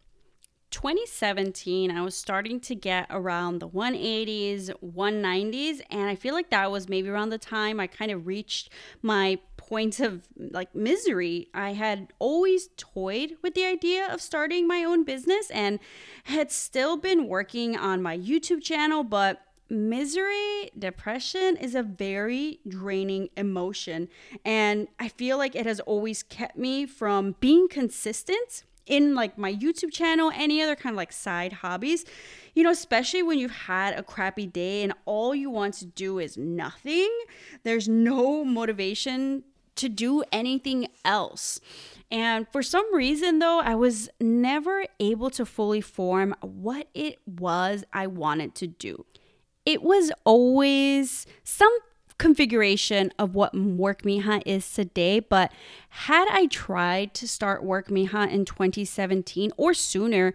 2017, 0.73 1.91
I 1.91 2.01
was 2.01 2.17
starting 2.17 2.59
to 2.61 2.75
get 2.75 3.07
around 3.11 3.59
the 3.59 3.69
180s, 3.69 4.71
190s, 4.83 5.83
and 5.91 6.09
I 6.09 6.15
feel 6.15 6.33
like 6.33 6.49
that 6.51 6.71
was 6.71 6.89
maybe 6.89 7.11
around 7.11 7.29
the 7.29 7.39
time 7.39 7.79
I 7.79 7.87
kind 7.87 8.11
of 8.11 8.27
reached 8.27 8.71
my 9.03 9.39
point 9.59 10.01
of 10.01 10.23
like 10.37 10.75
misery. 10.75 11.49
I 11.55 11.75
had 11.75 12.09
always 12.19 12.71
toyed 12.77 13.37
with 13.43 13.55
the 13.55 13.67
idea 13.67 14.13
of 14.13 14.21
starting 14.21 14.67
my 14.67 14.83
own 14.83 15.05
business 15.05 15.51
and 15.51 15.79
had 16.25 16.51
still 16.51 16.97
been 16.97 17.29
working 17.29 17.77
on 17.77 18.03
my 18.03 18.19
YouTube 18.19 18.63
channel, 18.63 19.05
but 19.05 19.43
misery, 19.73 20.71
depression 20.79 21.57
is 21.57 21.75
a 21.75 21.83
very 21.83 22.61
draining 22.69 23.31
emotion. 23.37 24.09
And 24.45 24.89
I 25.01 25.09
feel 25.09 25.39
like 25.39 25.57
it 25.57 25.67
has 25.67 25.81
always 25.81 26.23
kept 26.23 26.57
me 26.57 26.87
from 26.87 27.35
being 27.41 27.69
consistent 27.69 28.65
in 28.87 29.15
like 29.15 29.39
my 29.39 29.53
YouTube 29.53 29.93
channel, 29.93 30.31
any 30.35 30.61
other 30.61 30.77
kind 30.77 30.95
of 30.95 30.99
like 30.99 31.13
side 31.13 31.55
hobbies. 31.55 32.05
You 32.55 32.63
know, 32.63 32.71
especially 32.71 33.23
when 33.23 33.39
you've 33.39 33.51
had 33.51 33.99
a 33.99 34.03
crappy 34.03 34.47
day 34.47 34.83
and 34.83 34.93
all 35.07 35.35
you 35.35 35.51
want 35.51 35.75
to 35.75 35.87
do 35.87 36.19
is 36.19 36.37
nothing, 36.37 37.11
there's 37.63 37.89
no 37.89 38.45
motivation 38.45 39.45
to 39.77 39.89
do 39.89 40.23
anything 40.33 40.89
else. 41.05 41.61
And 42.11 42.47
for 42.53 42.63
some 42.63 42.95
reason, 42.95 43.39
though, 43.39 43.61
I 43.61 43.75
was 43.75 44.11
never 44.21 44.85
able 45.01 45.31
to 45.31 45.47
fully 45.47 45.81
form 45.81 46.35
what 46.43 46.89
it 46.93 47.21
was 47.27 47.85
I 47.91 48.07
wanted 48.07 48.55
to 48.57 48.67
do 48.67 49.07
it 49.65 49.83
was 49.83 50.13
always 50.25 51.27
some 51.45 51.77
configuration 52.19 53.13
of 53.19 53.35
what 53.35 53.55
Work 53.57 54.03
Mija 54.03 54.43
is 54.47 54.73
today, 54.73 55.21
but 55.21 55.53
had 55.89 56.29
I 56.31 56.47
tried 56.47 57.15
to 57.15 57.29
start 57.29 57.65
Work 57.65 57.89
Mija 57.89 58.31
in 58.31 58.45
2017 58.45 59.51
or 59.57 59.75
sooner, 59.75 60.35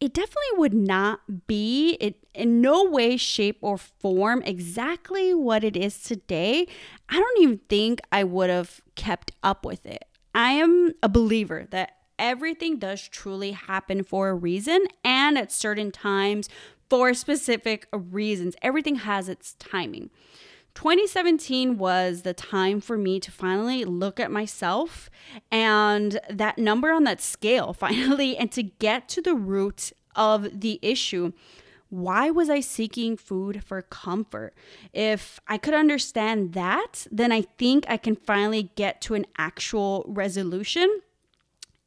it 0.00 0.12
definitely 0.12 0.58
would 0.58 0.74
not 0.74 1.46
be 1.46 1.96
it 2.00 2.16
in 2.34 2.60
no 2.60 2.84
way 2.84 3.16
shape 3.16 3.58
or 3.60 3.78
form 3.78 4.42
exactly 4.42 5.32
what 5.32 5.62
it 5.62 5.76
is 5.76 6.02
today. 6.02 6.66
I 7.08 7.14
don't 7.14 7.40
even 7.40 7.60
think 7.68 8.00
i 8.10 8.24
would 8.24 8.50
have 8.50 8.80
kept 8.96 9.32
up 9.42 9.64
with 9.64 9.86
it. 9.86 10.04
I 10.34 10.52
am 10.52 10.92
a 11.02 11.08
believer 11.08 11.66
that 11.70 11.92
everything 12.18 12.78
does 12.78 13.08
truly 13.08 13.52
happen 13.52 14.02
for 14.02 14.28
a 14.28 14.34
reason 14.34 14.86
and 15.04 15.36
at 15.36 15.50
certain 15.50 15.90
times 15.90 16.48
for 16.92 17.14
specific 17.14 17.88
reasons 17.90 18.54
everything 18.60 18.96
has 18.96 19.26
its 19.26 19.54
timing 19.54 20.10
2017 20.74 21.78
was 21.78 22.20
the 22.20 22.34
time 22.34 22.82
for 22.82 22.98
me 22.98 23.18
to 23.18 23.30
finally 23.30 23.82
look 23.86 24.20
at 24.20 24.30
myself 24.30 25.08
and 25.50 26.20
that 26.28 26.58
number 26.58 26.92
on 26.92 27.04
that 27.04 27.22
scale 27.22 27.72
finally 27.84 28.36
and 28.36 28.52
to 28.52 28.62
get 28.62 29.08
to 29.08 29.22
the 29.22 29.34
root 29.34 29.92
of 30.14 30.60
the 30.60 30.78
issue. 30.82 31.32
Why 31.88 32.30
was 32.30 32.48
I 32.48 32.60
seeking 32.60 33.16
food 33.16 33.64
for 33.64 33.82
comfort? 33.82 34.54
If 34.92 35.40
I 35.46 35.58
could 35.58 35.74
understand 35.74 36.54
that, 36.54 37.06
then 37.10 37.32
I 37.32 37.42
think 37.42 37.84
I 37.88 37.98
can 37.98 38.16
finally 38.16 38.70
get 38.76 39.02
to 39.02 39.14
an 39.14 39.26
actual 39.36 40.04
resolution. 40.08 41.00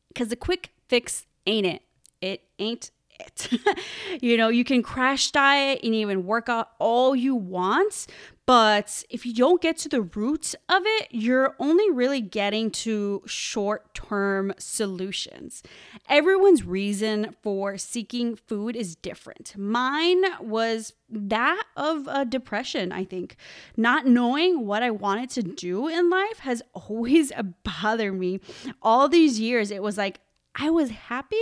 Because 0.10 0.28
the 0.28 0.36
quick 0.36 0.70
fix 0.88 1.26
ain't 1.48 1.66
it. 1.66 1.82
It 2.22 2.44
ain't 2.60 2.92
it. 3.20 3.50
you 4.22 4.38
know, 4.38 4.50
you 4.50 4.64
can 4.64 4.84
crash 4.84 5.32
diet 5.32 5.80
and 5.84 5.96
even 5.96 6.26
work 6.26 6.50
out 6.50 6.70
all 6.80 7.16
you 7.16 7.36
want, 7.36 8.08
but 8.46 9.04
if 9.10 9.26
you 9.26 9.34
don't 9.34 9.62
get 9.62 9.78
to 9.80 9.90
the 9.90 10.04
root 10.04 10.54
of 10.70 10.84
it, 10.86 11.08
you're 11.10 11.56
only 11.60 11.90
really 11.90 12.22
getting 12.22 12.70
to 12.72 13.24
short 13.26 13.94
term 13.96 14.54
solutions. 14.60 15.64
Everyone's 16.08 16.64
reason 16.64 17.36
for 17.42 17.78
seeking 17.78 18.36
food 18.36 18.76
is 18.76 18.96
different. 18.96 19.58
Mine 19.58 20.24
was 20.40 20.94
that 21.10 21.64
of 21.76 22.08
a 22.08 22.24
depression, 22.24 22.92
I 22.92 23.04
think. 23.04 23.36
Not 23.76 24.06
knowing 24.06 24.68
what 24.68 24.84
I 24.84 24.92
wanted 24.92 25.32
to 25.32 25.44
do 25.44 25.88
in 25.88 26.12
life 26.12 26.40
has 26.40 26.62
always 26.74 27.32
bothered 27.64 28.18
me. 28.18 28.42
All 28.82 29.10
these 29.10 29.40
years, 29.40 29.72
it 29.72 29.82
was 29.82 29.98
like 29.98 30.20
I 30.56 30.70
was 30.70 30.90
happy, 30.90 31.36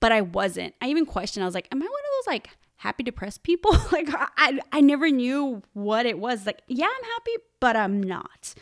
but 0.00 0.12
I 0.12 0.20
wasn't. 0.20 0.74
I 0.80 0.88
even 0.88 1.06
questioned, 1.06 1.44
I 1.44 1.46
was 1.46 1.54
like, 1.54 1.68
am 1.72 1.82
I 1.82 1.86
one 1.86 1.92
of 1.92 2.24
those 2.24 2.32
like 2.32 2.50
happy 2.76 3.02
depressed 3.02 3.42
people? 3.42 3.74
Like 3.92 4.08
I, 4.36 4.58
I 4.72 4.80
never 4.80 5.08
knew 5.10 5.62
what 5.72 6.06
it 6.06 6.18
was. 6.18 6.44
Like 6.46 6.62
yeah 6.68 6.86
i'm 6.86 7.04
happy 7.04 7.32
but 7.60 7.76
i'm 7.76 8.02
not. 8.02 8.54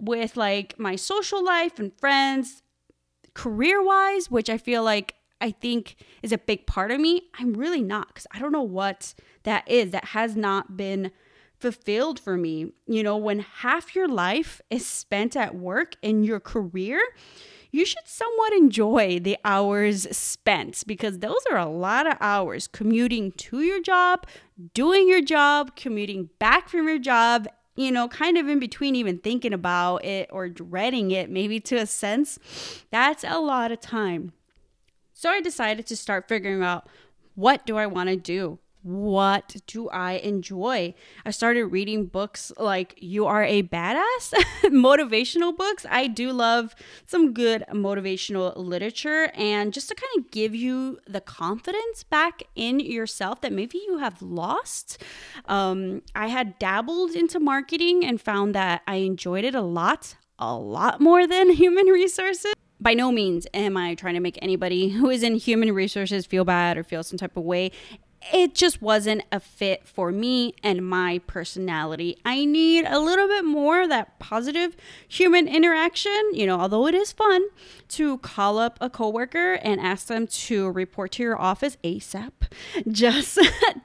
With 0.00 0.36
like 0.36 0.78
my 0.78 0.96
social 0.96 1.44
life 1.44 1.78
and 1.78 1.92
friends 1.98 2.62
career 3.34 3.82
wise 3.82 4.30
which 4.30 4.50
i 4.50 4.58
feel 4.58 4.82
like 4.84 5.14
i 5.40 5.50
think 5.50 5.96
is 6.22 6.32
a 6.32 6.38
big 6.38 6.66
part 6.66 6.90
of 6.90 7.00
me 7.00 7.22
i'm 7.38 7.54
really 7.54 7.80
not 7.80 8.08
because 8.08 8.26
i 8.34 8.38
don't 8.38 8.52
know 8.52 8.60
what 8.60 9.14
that 9.44 9.68
is. 9.68 9.90
That 9.90 10.06
has 10.06 10.36
not 10.36 10.76
been 10.76 11.10
fulfilled 11.58 12.18
for 12.18 12.36
me. 12.36 12.72
You 12.86 13.02
know 13.02 13.16
when 13.16 13.40
half 13.40 13.94
your 13.94 14.08
life 14.08 14.60
is 14.70 14.86
spent 14.86 15.36
at 15.36 15.54
work 15.54 15.94
in 16.02 16.24
your 16.24 16.40
career 16.40 17.00
you 17.72 17.86
should 17.86 18.06
somewhat 18.06 18.52
enjoy 18.52 19.18
the 19.18 19.38
hours 19.44 20.06
spent 20.14 20.84
because 20.86 21.18
those 21.18 21.40
are 21.50 21.58
a 21.58 21.66
lot 21.66 22.06
of 22.06 22.18
hours 22.20 22.68
commuting 22.68 23.32
to 23.32 23.62
your 23.62 23.80
job, 23.80 24.26
doing 24.74 25.08
your 25.08 25.22
job, 25.22 25.74
commuting 25.74 26.28
back 26.38 26.68
from 26.68 26.86
your 26.86 26.98
job, 26.98 27.48
you 27.74 27.90
know, 27.90 28.08
kind 28.08 28.36
of 28.36 28.46
in 28.46 28.58
between 28.58 28.94
even 28.94 29.18
thinking 29.18 29.54
about 29.54 30.04
it 30.04 30.28
or 30.30 30.50
dreading 30.50 31.10
it, 31.10 31.30
maybe 31.30 31.58
to 31.60 31.76
a 31.76 31.86
sense. 31.86 32.38
That's 32.90 33.24
a 33.24 33.38
lot 33.38 33.72
of 33.72 33.80
time. 33.80 34.32
So 35.14 35.30
I 35.30 35.40
decided 35.40 35.86
to 35.86 35.96
start 35.96 36.28
figuring 36.28 36.62
out 36.62 36.86
what 37.34 37.64
do 37.64 37.78
I 37.78 37.86
want 37.86 38.10
to 38.10 38.16
do? 38.16 38.58
What 38.82 39.56
do 39.66 39.88
I 39.90 40.14
enjoy? 40.14 40.94
I 41.24 41.30
started 41.30 41.66
reading 41.66 42.06
books 42.06 42.52
like 42.58 42.94
You 42.98 43.26
Are 43.26 43.44
a 43.44 43.62
Badass, 43.62 44.32
motivational 44.64 45.56
books. 45.56 45.86
I 45.88 46.08
do 46.08 46.32
love 46.32 46.74
some 47.04 47.32
good 47.32 47.64
motivational 47.72 48.56
literature 48.56 49.30
and 49.34 49.72
just 49.72 49.88
to 49.88 49.94
kind 49.94 50.10
of 50.18 50.30
give 50.30 50.54
you 50.54 50.98
the 51.06 51.20
confidence 51.20 52.02
back 52.02 52.42
in 52.56 52.80
yourself 52.80 53.40
that 53.42 53.52
maybe 53.52 53.78
you 53.86 53.98
have 53.98 54.20
lost. 54.20 55.02
Um, 55.46 56.02
I 56.14 56.26
had 56.26 56.58
dabbled 56.58 57.12
into 57.12 57.38
marketing 57.38 58.04
and 58.04 58.20
found 58.20 58.54
that 58.54 58.82
I 58.86 58.96
enjoyed 58.96 59.44
it 59.44 59.54
a 59.54 59.62
lot, 59.62 60.16
a 60.38 60.54
lot 60.54 61.00
more 61.00 61.26
than 61.26 61.50
human 61.54 61.86
resources 61.86 62.52
by 62.82 62.94
no 62.94 63.12
means 63.12 63.46
am 63.54 63.76
I 63.76 63.94
trying 63.94 64.14
to 64.14 64.20
make 64.20 64.38
anybody 64.42 64.88
who 64.88 65.08
is 65.08 65.22
in 65.22 65.36
human 65.36 65.72
resources 65.72 66.26
feel 66.26 66.44
bad 66.44 66.76
or 66.76 66.82
feel 66.82 67.02
some 67.04 67.16
type 67.16 67.36
of 67.36 67.44
way 67.44 67.70
it 68.32 68.54
just 68.54 68.80
wasn't 68.80 69.22
a 69.32 69.40
fit 69.40 69.86
for 69.86 70.12
me 70.12 70.54
and 70.62 70.86
my 70.88 71.20
personality. 71.26 72.16
I 72.24 72.44
need 72.44 72.84
a 72.86 72.98
little 73.00 73.26
bit 73.26 73.44
more 73.44 73.82
of 73.82 73.88
that 73.88 74.18
positive 74.18 74.76
human 75.08 75.48
interaction, 75.48 76.20
you 76.32 76.46
know, 76.46 76.60
although 76.60 76.86
it 76.86 76.94
is 76.94 77.12
fun 77.12 77.42
to 77.88 78.18
call 78.18 78.58
up 78.58 78.78
a 78.80 78.88
coworker 78.88 79.54
and 79.54 79.80
ask 79.80 80.06
them 80.06 80.26
to 80.26 80.70
report 80.70 81.12
to 81.12 81.22
your 81.22 81.40
office 81.40 81.76
ASAP 81.84 82.32
just 82.90 83.38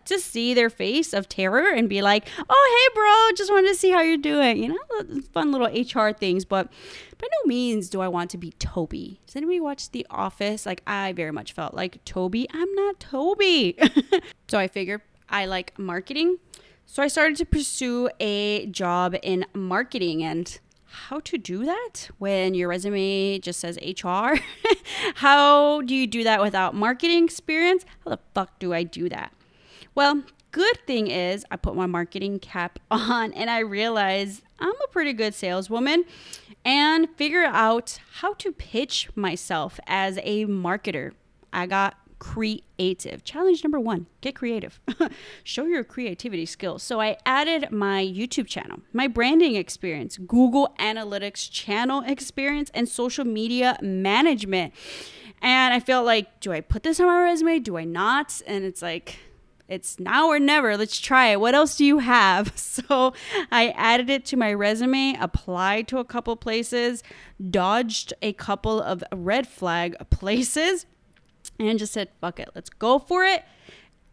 to 0.06 0.20
see 0.20 0.54
their 0.54 0.70
face 0.70 1.14
of 1.14 1.28
terror 1.28 1.70
and 1.74 1.90
be 1.90 2.02
like, 2.02 2.28
"Oh, 2.50 2.90
hey 2.90 2.96
bro, 2.96 3.36
just 3.36 3.52
wanted 3.52 3.70
to 3.70 3.76
see 3.76 3.92
how 3.92 4.02
you're 4.02 4.18
doing." 4.18 4.64
You 4.64 4.70
know, 4.70 5.22
fun 5.34 5.52
little 5.52 5.68
HR 5.68 6.14
things, 6.14 6.46
but 6.46 6.72
by 7.18 7.28
no 7.28 7.48
means 7.48 7.90
do 7.90 8.02
I 8.02 8.08
want 8.08 8.30
to 8.32 8.38
be 8.38 8.52
Toby. 8.60 9.20
Does 9.26 9.36
anybody 9.36 9.60
watch 9.60 9.92
The 9.92 10.06
Office? 10.10 10.66
Like, 10.66 10.82
I 10.86 11.14
very 11.14 11.32
much 11.32 11.54
felt 11.54 11.74
like 11.74 12.04
Toby. 12.06 12.48
I'm 12.54 12.74
not 12.76 13.00
Toby. 13.00 13.78
so 14.48 14.60
I 14.60 14.68
figured 14.68 15.02
I 15.30 15.46
like 15.46 15.78
marketing. 15.78 16.38
So 16.86 17.04
I 17.04 17.08
started 17.08 17.36
to 17.38 17.46
pursue 17.46 18.10
a 18.20 18.68
job 18.68 19.16
in 19.22 19.46
marketing 19.54 20.24
and 20.24 20.60
how 20.86 21.20
to 21.20 21.38
do 21.38 21.66
that 21.66 22.10
when 22.18 22.54
your 22.54 22.70
resume 22.70 23.40
just 23.40 23.60
says 23.60 23.78
HR. 23.82 24.36
how 25.16 25.82
do 25.82 25.94
you 25.94 26.08
do 26.08 26.24
that 26.24 26.42
without 26.42 26.74
marketing 26.74 27.26
experience? 27.26 27.86
How 28.04 28.12
the 28.12 28.20
fuck 28.34 28.58
do 28.60 28.74
I 28.74 28.84
do 28.84 29.10
that? 29.10 29.34
Well, 29.96 30.24
good 30.52 30.80
thing 30.88 31.08
is 31.08 31.46
I 31.52 31.58
put 31.58 31.76
my 31.76 31.86
marketing 31.86 32.40
cap 32.40 32.80
on 32.92 33.34
and 33.34 33.50
I 33.50 33.60
realized 33.60 34.44
I'm 34.60 34.74
a 34.74 34.88
pretty 34.92 35.14
good 35.14 35.34
saleswoman 35.34 36.06
and 36.66 37.10
figure 37.16 37.44
out 37.44 38.00
how 38.16 38.34
to 38.36 38.52
pitch 38.52 39.10
myself 39.16 39.80
as 39.88 40.20
a 40.24 40.46
marketer. 40.46 41.12
I 41.54 41.66
got 41.66 41.98
creative. 42.20 43.24
Challenge 43.24 43.64
number 43.64 43.80
one 43.80 44.08
get 44.22 44.36
creative. 44.36 44.80
Show 45.44 45.66
your 45.66 45.84
creativity 45.84 46.46
skills. 46.46 46.84
So 46.84 47.00
I 47.00 47.18
added 47.26 47.72
my 47.72 48.04
YouTube 48.04 48.48
channel, 48.48 48.80
my 48.92 49.08
branding 49.08 49.56
experience, 49.56 50.18
Google 50.18 50.74
Analytics 50.80 51.50
channel 51.52 52.04
experience, 52.06 52.72
and 52.74 52.90
social 52.90 53.26
media 53.26 53.78
management. 53.82 54.74
And 55.42 55.74
I 55.74 55.80
felt 55.80 56.06
like, 56.06 56.40
do 56.40 56.52
I 56.52 56.62
put 56.62 56.84
this 56.84 57.00
on 57.00 57.06
my 57.06 57.22
resume? 57.22 57.60
Do 57.60 57.78
I 57.78 57.84
not? 57.84 58.42
And 58.48 58.66
it's 58.66 58.82
like, 58.82 59.20
it's 59.68 60.00
now 60.00 60.28
or 60.28 60.40
never. 60.40 60.78
Let's 60.78 61.00
try 61.00 61.28
it. 61.28 61.40
What 61.40 61.54
else 61.54 61.76
do 61.76 61.86
you 61.86 62.00
have? 62.00 62.54
So 62.78 63.14
I 63.52 63.70
added 63.70 64.08
it 64.08 64.24
to 64.26 64.38
my 64.38 64.54
resume, 64.54 65.18
applied 65.20 65.88
to 65.88 65.98
a 65.98 66.06
couple 66.06 66.36
places, 66.36 67.02
dodged 67.50 68.14
a 68.22 68.34
couple 68.34 68.80
of 68.80 69.04
red 69.12 69.48
flag 69.48 69.96
places, 70.12 70.86
and 71.60 71.80
just 71.80 71.94
said, 71.94 72.10
fuck 72.22 72.40
it, 72.40 72.50
let's 72.54 72.70
go 72.70 73.00
for 73.00 73.24
it. 73.24 73.44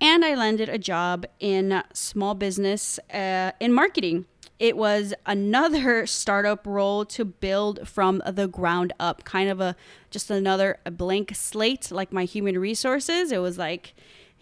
And 0.01 0.25
I 0.25 0.35
landed 0.35 0.71
a 0.71 0.79
job 0.79 1.27
in 1.41 1.83
small 1.93 2.35
business 2.35 2.99
uh, 3.13 3.53
in 3.61 3.73
marketing. 3.73 4.25
It 4.59 4.79
was 4.79 5.13
another 5.27 6.07
startup 6.21 6.67
role 6.67 7.05
to 7.07 7.25
build 7.27 7.87
from 7.87 8.23
the 8.27 8.49
ground 8.49 8.95
up, 8.99 9.25
kind 9.25 9.51
of 9.51 9.61
a 9.61 9.77
just 10.11 10.31
another 10.31 10.79
blank 10.91 11.33
slate 11.35 11.91
like 11.91 12.13
my 12.13 12.25
human 12.25 12.59
resources. 12.59 13.31
It 13.31 13.39
was 13.39 13.59
like, 13.59 13.95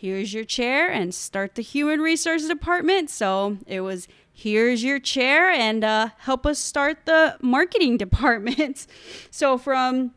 here's 0.02 0.34
your 0.34 0.42
chair 0.42 0.90
and 0.90 1.14
start 1.14 1.54
the 1.54 1.62
human 1.62 2.00
resources 2.00 2.48
department. 2.48 3.08
So 3.08 3.58
it 3.68 3.82
was 3.82 4.08
here's 4.32 4.82
your 4.82 4.98
chair 4.98 5.48
and 5.48 5.84
uh, 5.84 6.08
help 6.18 6.44
us 6.44 6.58
start 6.58 7.06
the 7.06 7.36
marketing 7.40 7.96
department. 8.06 8.88
so 9.30 9.56
from 9.56 10.10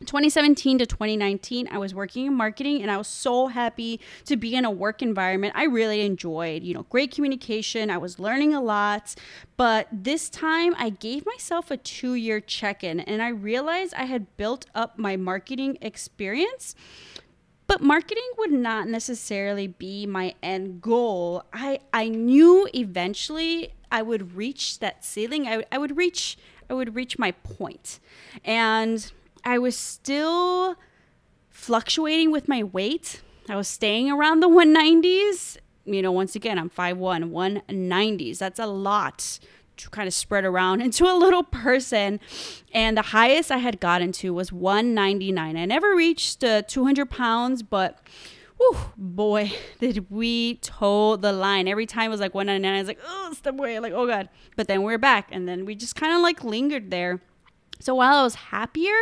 2017 0.00 0.76
to 0.76 0.84
2019 0.84 1.68
i 1.72 1.78
was 1.78 1.94
working 1.94 2.26
in 2.26 2.34
marketing 2.34 2.82
and 2.82 2.90
i 2.90 2.98
was 2.98 3.08
so 3.08 3.46
happy 3.46 3.98
to 4.26 4.36
be 4.36 4.54
in 4.54 4.66
a 4.66 4.70
work 4.70 5.00
environment 5.00 5.54
i 5.56 5.64
really 5.64 6.02
enjoyed 6.02 6.62
you 6.62 6.74
know 6.74 6.82
great 6.90 7.10
communication 7.10 7.88
i 7.88 7.96
was 7.96 8.18
learning 8.18 8.52
a 8.52 8.60
lot 8.60 9.14
but 9.56 9.88
this 9.90 10.28
time 10.28 10.74
i 10.76 10.90
gave 10.90 11.24
myself 11.24 11.70
a 11.70 11.78
two 11.78 12.12
year 12.12 12.40
check-in 12.40 13.00
and 13.00 13.22
i 13.22 13.28
realized 13.28 13.94
i 13.94 14.04
had 14.04 14.36
built 14.36 14.66
up 14.74 14.98
my 14.98 15.16
marketing 15.16 15.78
experience 15.80 16.74
but 17.66 17.80
marketing 17.82 18.28
would 18.38 18.52
not 18.52 18.88
necessarily 18.88 19.66
be 19.66 20.06
my 20.06 20.34
end 20.42 20.80
goal. 20.80 21.44
I 21.52 21.80
I 21.92 22.08
knew 22.08 22.68
eventually 22.74 23.74
I 23.90 24.02
would 24.02 24.36
reach 24.36 24.78
that 24.80 25.04
ceiling. 25.04 25.46
I, 25.46 25.64
I 25.72 25.78
would 25.78 25.96
reach 25.96 26.38
I 26.68 26.74
would 26.74 26.94
reach 26.94 27.18
my. 27.18 27.34
And 28.44 29.12
I 29.44 29.58
was 29.58 29.76
still 29.76 30.76
fluctuating 31.48 32.30
with 32.30 32.48
my 32.48 32.62
weight. 32.62 33.22
I 33.48 33.56
was 33.56 33.68
staying 33.68 34.10
around 34.10 34.40
the 34.40 34.48
190s. 34.48 35.56
You 35.84 36.02
know, 36.02 36.10
once 36.12 36.34
again, 36.34 36.58
I'm 36.58 36.68
5'1, 36.68 37.30
190s. 37.30 38.38
That's 38.38 38.58
a 38.58 38.66
lot 38.66 39.38
kind 39.90 40.06
of 40.06 40.14
spread 40.14 40.44
around 40.44 40.80
into 40.86 41.04
a 41.04 41.14
little 41.14 41.42
person. 41.42 42.20
And 42.72 42.96
the 42.96 43.02
highest 43.02 43.50
I 43.50 43.58
had 43.58 43.80
gotten 43.80 44.12
to 44.12 44.34
was 44.34 44.52
199. 44.52 45.56
I 45.56 45.64
never 45.64 45.94
reached 45.94 46.42
uh, 46.42 46.62
200 46.62 47.10
pounds, 47.10 47.62
but 47.62 47.98
whew, 48.58 48.76
boy, 48.96 49.52
did 49.80 50.10
we 50.10 50.56
toe 50.56 51.16
the 51.16 51.32
line. 51.32 51.68
Every 51.68 51.86
time 51.86 52.06
it 52.06 52.10
was 52.10 52.20
like 52.20 52.34
199, 52.34 52.74
I 52.74 52.80
was 52.80 52.88
like, 52.88 53.00
oh, 53.06 53.32
step 53.34 53.54
away. 53.54 53.78
Like, 53.78 53.92
oh 53.92 54.06
God. 54.06 54.28
But 54.56 54.68
then 54.68 54.80
we 54.80 54.86
we're 54.86 54.98
back. 54.98 55.28
And 55.32 55.48
then 55.48 55.64
we 55.64 55.74
just 55.74 55.96
kind 55.96 56.14
of 56.14 56.22
like 56.22 56.42
lingered 56.44 56.90
there. 56.90 57.20
So 57.80 57.94
while 57.94 58.16
I 58.16 58.22
was 58.22 58.34
happier, 58.34 58.96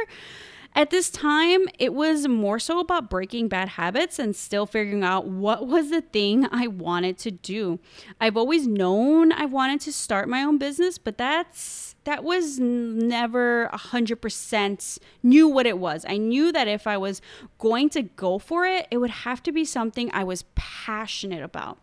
at 0.77 0.91
this 0.91 1.09
time, 1.09 1.69
it 1.79 1.95
was 1.95 2.27
more 2.27 2.59
so 2.59 2.81
about 2.81 3.09
breaking 3.09 3.47
bad 3.49 3.71
habits 3.71 4.19
and 4.19 4.35
still 4.35 4.67
figuring 4.67 5.05
out 5.05 5.27
what 5.27 5.69
was 5.69 5.91
the 5.91 6.01
thing 6.01 6.49
I 6.51 6.67
wanted 6.67 7.17
to 7.19 7.31
do. 7.31 7.79
I've 8.21 8.37
always 8.37 8.67
known 8.67 9.31
I 9.33 9.45
wanted 9.45 9.81
to 9.83 9.93
start 9.93 10.29
my 10.29 10.43
own 10.43 10.59
business, 10.59 10.99
but 10.99 11.17
that's 11.17 11.95
that 12.05 12.23
was 12.23 12.59
never 12.59 13.71
100% 13.73 14.99
knew 15.23 15.49
what 15.49 15.65
it 15.67 15.79
was. 15.79 16.05
I 16.07 16.19
knew 16.19 16.53
that 16.53 16.69
if 16.69 16.87
I 16.87 16.99
was 16.99 17.23
going 17.59 17.89
to 17.91 18.03
go 18.03 18.39
for 18.39 18.67
it, 18.67 18.87
it 18.91 18.99
would 18.99 19.11
have 19.11 19.43
to 19.45 19.53
be 19.53 19.65
something 19.65 20.11
I 20.13 20.25
was 20.25 20.45
passionate 20.55 21.43
about. 21.43 21.79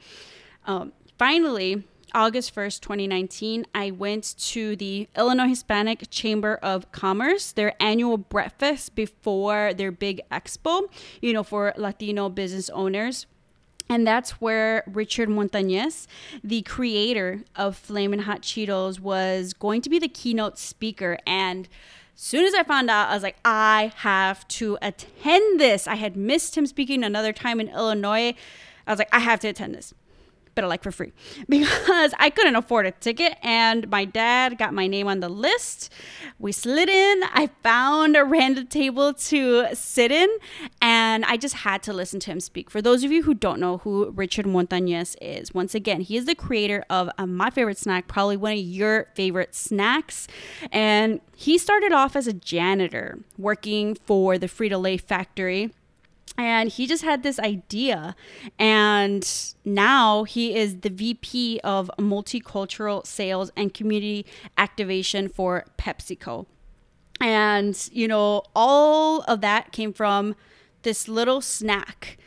Um, 0.67 0.93
finally, 1.17 1.86
August 2.13 2.53
1st, 2.53 2.82
2019, 2.82 3.65
I 3.74 3.91
went 3.91 4.36
to 4.38 4.75
the 4.75 5.08
Illinois 5.15 5.48
Hispanic 5.48 6.10
Chamber 6.10 6.56
of 6.62 6.91
Commerce, 6.91 7.51
their 7.51 7.74
annual 7.82 8.18
breakfast 8.18 8.96
before 8.96 9.74
their 9.74 9.91
big 9.91 10.22
expo, 10.32 10.89
you 11.22 11.34
know, 11.34 11.44
for 11.44 11.74
Latino 11.77 12.30
business 12.30 12.70
owners. 12.72 13.25
And 13.89 14.08
that's 14.08 14.41
where 14.41 14.84
Richard 14.88 15.30
Montañez, 15.30 16.08
the 16.44 16.62
creator 16.62 17.44
of 17.56 17.75
Flamin' 17.75 18.20
Hot 18.20 18.41
Cheetos, 18.41 19.00
was 19.00 19.53
going 19.53 19.82
to 19.82 19.89
be 19.89 20.00
the 20.00 20.08
keynote 20.08 20.58
speaker. 20.58 21.18
And 21.27 21.68
as 22.15 22.22
soon 22.22 22.46
as 22.46 22.53
I 22.53 22.63
found 22.63 22.89
out, 22.89 23.10
I 23.10 23.13
was 23.13 23.24
like, 23.24 23.38
I 23.44 23.91
have 23.98 24.48
to 24.50 24.77
attend 24.82 25.60
this. 25.60 25.88
I 25.88 25.96
had 25.96 26.15
missed 26.15 26.58
him 26.58 26.65
speaking 26.65 27.03
another 27.03 27.34
time 27.34 27.60
in 27.60 27.68
Illinois. 27.68 28.34
I 28.88 28.91
was 28.91 29.00
like, 29.00 29.13
I 29.13 29.20
have 29.20 29.39
to 29.41 29.50
attend 29.50 29.75
this 29.75 29.94
like 30.68 30.84
for 30.84 30.91
free 30.91 31.12
because 31.50 32.13
I 32.20 32.30
couldn't 32.30 32.56
afford 32.56 32.86
a 32.86 32.91
ticket 32.91 33.38
and 33.41 33.89
my 33.89 34.06
dad 34.06 34.58
got 34.58 34.74
my 34.74 34.88
name 34.88 35.08
on 35.08 35.20
the 35.20 35.30
list. 35.30 35.91
We 36.39 36.51
slid 36.51 36.89
in. 36.89 37.24
I 37.24 37.50
found 37.63 38.15
a 38.15 38.24
random 38.24 38.68
table 38.68 39.13
to 39.13 39.68
sit 39.74 40.12
in 40.12 40.30
and 40.82 41.25
I 41.25 41.38
just 41.38 41.56
had 41.56 41.84
to 41.84 41.94
listen 41.94 42.20
to 42.22 42.32
him 42.32 42.39
speak. 42.39 42.70
For 42.70 42.82
those 42.82 43.03
of 43.03 43.12
you 43.12 43.24
who 43.24 43.34
don't 43.34 43.60
know 43.60 43.77
who 43.80 44.12
Richard 44.12 44.46
Montañez 44.46 45.15
is, 45.22 45.53
once 45.53 45.75
again, 45.75 46.01
he 46.01 46.18
is 46.18 46.25
the 46.25 46.36
creator 46.36 46.84
of 46.89 47.10
uh, 47.18 47.25
my 47.25 47.50
favorite 47.50 47.77
snack, 47.77 48.08
probably 48.08 48.38
one 48.38 48.53
of 48.53 48.60
your 48.60 49.08
favorite 49.15 49.56
snacks. 49.56 50.27
And 50.72 51.22
he 51.36 51.58
started 51.58 51.91
off 51.91 52.15
as 52.15 52.27
a 52.27 52.34
janitor 52.34 53.20
working 53.38 53.96
for 53.96 54.38
the 54.38 54.48
Frito-Lay 54.48 54.98
factory 54.98 55.72
and 56.38 56.70
he 56.70 56.88
just 56.88 57.04
had 57.04 57.24
this 57.24 57.40
idea. 57.40 58.16
And 58.58 59.28
now 59.66 60.24
he 60.24 60.56
is 60.56 60.80
the 60.80 60.90
vp 60.90 61.60
of 61.64 61.92
multicultural 61.98 63.06
sales 63.06 63.52
and 63.56 63.74
community 63.74 64.26
activation 64.58 65.28
for 65.28 65.66
pepsico. 65.78 66.46
And 67.20 67.90
you 67.92 68.08
know 68.08 68.44
all 68.56 69.22
of 69.22 69.42
that 69.42 69.72
came 69.72 69.94
from 69.94 70.36
this 70.84 71.08
little 71.08 71.42
snack 71.42 72.18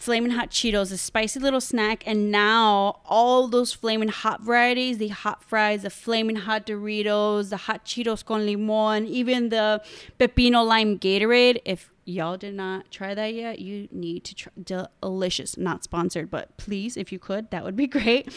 flaming 0.00 0.32
hot 0.32 0.50
cheetos 0.50 0.90
a 0.90 0.96
spicy 0.96 1.38
little 1.38 1.60
snack 1.60 2.02
and 2.06 2.30
now 2.30 3.00
all 3.04 3.46
those 3.48 3.72
flaming 3.72 4.08
hot 4.08 4.42
varieties 4.42 4.96
the 4.98 5.08
hot 5.08 5.44
fries 5.44 5.82
the 5.82 5.90
flaming 5.90 6.36
hot 6.36 6.66
doritos 6.66 7.50
the 7.50 7.56
hot 7.56 7.84
cheetos 7.84 8.24
con 8.24 8.46
limon 8.46 9.06
even 9.06 9.50
the 9.50 9.82
pepino 10.18 10.66
lime 10.66 10.98
gatorade 10.98 11.60
if 11.64 11.90
y'all 12.10 12.36
did 12.36 12.54
not 12.54 12.90
try 12.90 13.14
that 13.14 13.34
yet, 13.34 13.58
you 13.58 13.88
need 13.90 14.24
to 14.24 14.34
try. 14.34 14.52
Delicious, 14.62 15.56
not 15.56 15.84
sponsored, 15.84 16.30
but 16.30 16.56
please, 16.56 16.96
if 16.96 17.12
you 17.12 17.18
could, 17.18 17.50
that 17.50 17.64
would 17.64 17.76
be 17.76 17.86
great. 17.98 18.32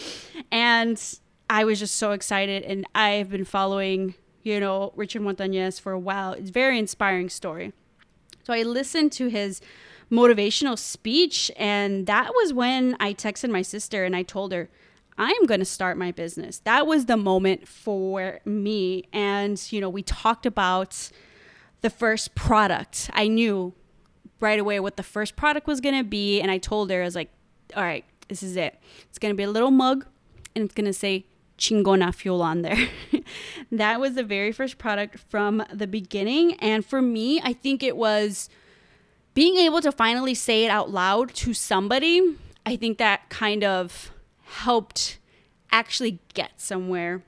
And 0.51 1.01
I 1.49 1.63
was 1.65 1.79
just 1.79 1.95
so 1.95 2.11
excited, 2.11 2.63
and 2.63 2.85
I've 2.95 3.29
been 3.29 3.45
following, 3.45 4.15
you 4.43 4.59
know, 4.59 4.93
Richard 4.95 5.21
Montañez 5.21 5.79
for 5.81 5.91
a 5.91 5.99
while. 5.99 6.33
It's 6.33 6.49
a 6.49 6.53
very 6.53 6.77
inspiring 6.77 7.29
story. 7.29 7.73
So 8.43 8.53
I 8.53 8.63
listened 8.63 9.11
to 9.13 9.27
his 9.27 9.61
motivational 10.13 10.77
speech, 10.77 11.51
and 11.57 12.05
that 12.07 12.31
was 12.33 12.53
when 12.53 12.95
I 12.99 13.13
texted 13.13 13.49
my 13.49 13.63
sister 13.63 14.05
and 14.05 14.15
I 14.15 14.23
told 14.23 14.53
her, 14.53 14.69
I 15.17 15.29
am 15.31 15.45
going 15.45 15.59
to 15.59 15.65
start 15.65 15.97
my 15.97 16.11
business. 16.11 16.59
That 16.59 16.87
was 16.87 17.05
the 17.05 17.17
moment 17.17 17.67
for 17.67 18.39
me. 18.45 19.03
And, 19.11 19.61
you 19.71 19.81
know, 19.81 19.89
we 19.89 20.01
talked 20.01 20.45
about 20.45 21.09
the 21.81 21.89
first 21.89 22.33
product. 22.33 23.09
I 23.13 23.27
knew 23.27 23.73
right 24.39 24.59
away 24.59 24.79
what 24.79 24.97
the 24.97 25.03
first 25.03 25.35
product 25.35 25.67
was 25.67 25.81
going 25.81 25.97
to 25.97 26.03
be. 26.03 26.41
And 26.41 26.49
I 26.49 26.57
told 26.57 26.89
her, 26.89 27.01
I 27.01 27.05
was 27.05 27.15
like, 27.15 27.29
all 27.75 27.83
right, 27.83 28.05
this 28.27 28.41
is 28.41 28.55
it. 28.55 28.79
It's 29.09 29.19
going 29.19 29.33
to 29.33 29.37
be 29.37 29.43
a 29.43 29.49
little 29.49 29.71
mug 29.71 30.05
and 30.55 30.65
it's 30.65 30.73
going 30.73 30.85
to 30.85 30.93
say 30.93 31.25
Chingona 31.57 32.13
Fuel 32.13 32.41
on 32.41 32.61
there. 32.61 32.89
that 33.71 33.99
was 33.99 34.15
the 34.15 34.23
very 34.23 34.51
first 34.51 34.77
product 34.77 35.19
from 35.29 35.63
the 35.71 35.87
beginning. 35.87 36.55
And 36.55 36.85
for 36.85 37.01
me, 37.01 37.39
I 37.43 37.53
think 37.53 37.83
it 37.83 37.95
was 37.95 38.49
being 39.33 39.57
able 39.57 39.81
to 39.81 39.91
finally 39.91 40.33
say 40.33 40.65
it 40.65 40.69
out 40.69 40.91
loud 40.91 41.33
to 41.35 41.53
somebody. 41.53 42.35
I 42.65 42.75
think 42.75 42.97
that 42.97 43.29
kind 43.29 43.63
of 43.63 44.11
helped 44.43 45.19
actually 45.71 46.19
get 46.33 46.61
somewhere. 46.61 47.23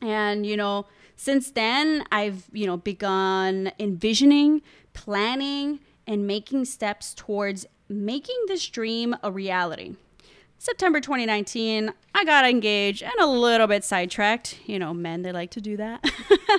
And, 0.00 0.44
you 0.44 0.56
know, 0.56 0.86
since 1.16 1.50
then, 1.50 2.04
I've, 2.12 2.48
you 2.52 2.66
know, 2.66 2.76
begun 2.76 3.72
envisioning, 3.78 4.62
planning, 4.92 5.80
and 6.06 6.26
making 6.26 6.64
steps 6.64 7.14
towards 7.14 7.66
making 7.88 8.36
this 8.46 8.66
dream 8.68 9.16
a 9.22 9.32
reality. 9.32 9.96
September 10.58 11.00
2019, 11.00 11.92
I 12.14 12.24
got 12.24 12.44
engaged 12.44 13.02
and 13.02 13.14
a 13.20 13.26
little 13.26 13.68
bit 13.68 13.84
sidetracked. 13.84 14.58
You 14.66 14.78
know, 14.78 14.92
men, 14.92 15.22
they 15.22 15.32
like 15.32 15.50
to 15.52 15.60
do 15.60 15.76
that. 15.76 16.04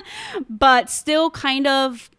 but 0.48 0.88
still 0.88 1.30
kind 1.30 1.66
of 1.66 2.10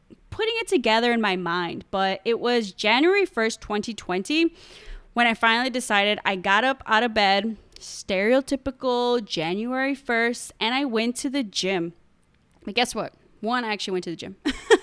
putting 0.41 0.55
it 0.57 0.67
together 0.67 1.11
in 1.11 1.21
my 1.21 1.35
mind. 1.35 1.85
But 1.91 2.19
it 2.25 2.39
was 2.39 2.71
January 2.71 3.27
1st, 3.27 3.59
2020, 3.59 4.51
when 5.13 5.27
I 5.27 5.35
finally 5.35 5.69
decided 5.69 6.17
I 6.25 6.35
got 6.35 6.63
up 6.63 6.81
out 6.87 7.03
of 7.03 7.13
bed, 7.13 7.57
stereotypical 7.79 9.23
January 9.23 9.95
1st, 9.95 10.53
and 10.59 10.73
I 10.73 10.83
went 10.85 11.15
to 11.17 11.29
the 11.29 11.43
gym. 11.43 11.93
But 12.65 12.73
guess 12.73 12.95
what? 12.95 13.13
One, 13.41 13.63
I 13.63 13.71
actually 13.71 13.91
went 13.91 14.05
to 14.05 14.09
the 14.09 14.15
gym. 14.15 14.35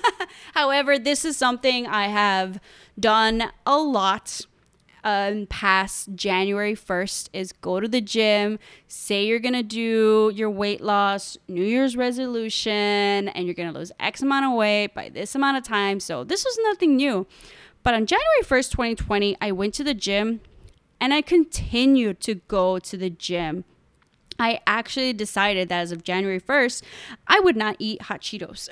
However, 0.55 0.97
this 0.97 1.25
is 1.25 1.37
something 1.37 1.89
I 1.89 2.07
have 2.07 2.61
done 2.97 3.51
a 3.67 3.79
lot 3.79 4.43
um, 5.05 5.47
past 5.47 6.15
January 6.15 6.75
1st 6.75 7.29
is 7.33 7.53
go 7.53 7.81
to 7.81 7.89
the 7.89 8.01
gym, 8.01 8.59
say 8.87 9.27
you're 9.27 9.41
to 9.55 9.63
do 9.63 10.33
your 10.35 10.51
weight 10.51 10.81
loss, 10.81 11.37
New 11.49 11.65
Year's 11.65 11.97
resolution, 11.97 13.29
and 13.29 13.47
you're 13.47 13.55
to 13.73 13.79
lose 13.79 13.93
X 14.01 14.23
amount 14.23 14.47
of 14.47 14.53
weight 14.53 14.95
by 14.95 15.09
this 15.09 15.35
amount 15.35 15.57
of 15.57 15.63
time. 15.65 16.01
So 16.01 16.25
this 16.25 16.45
was 16.45 16.59
nothing 16.63 16.97
new. 16.97 17.27
But 17.83 17.95
on 17.95 18.07
January 18.07 18.43
1st, 18.43 18.71
2020, 18.71 19.37
I 19.41 19.53
went 19.53 19.75
to 19.75 19.85
the 19.85 19.95
gym 19.95 20.41
and 21.01 21.15
I 21.15 21.23
continued 21.23 22.21
to 22.21 22.35
go 22.35 22.79
to 22.79 22.97
the 22.97 23.11
gym 23.11 23.65
I 24.39 24.61
actually 24.67 25.13
decided 25.13 25.69
that 25.69 25.81
as 25.81 25.93
of 25.93 26.05
January 26.05 26.41
1st, 26.41 26.83
I 27.27 27.41
would 27.41 27.57
not 27.57 27.77
eat 27.79 28.03
hot 28.03 28.21
Cheetos. 28.21 28.69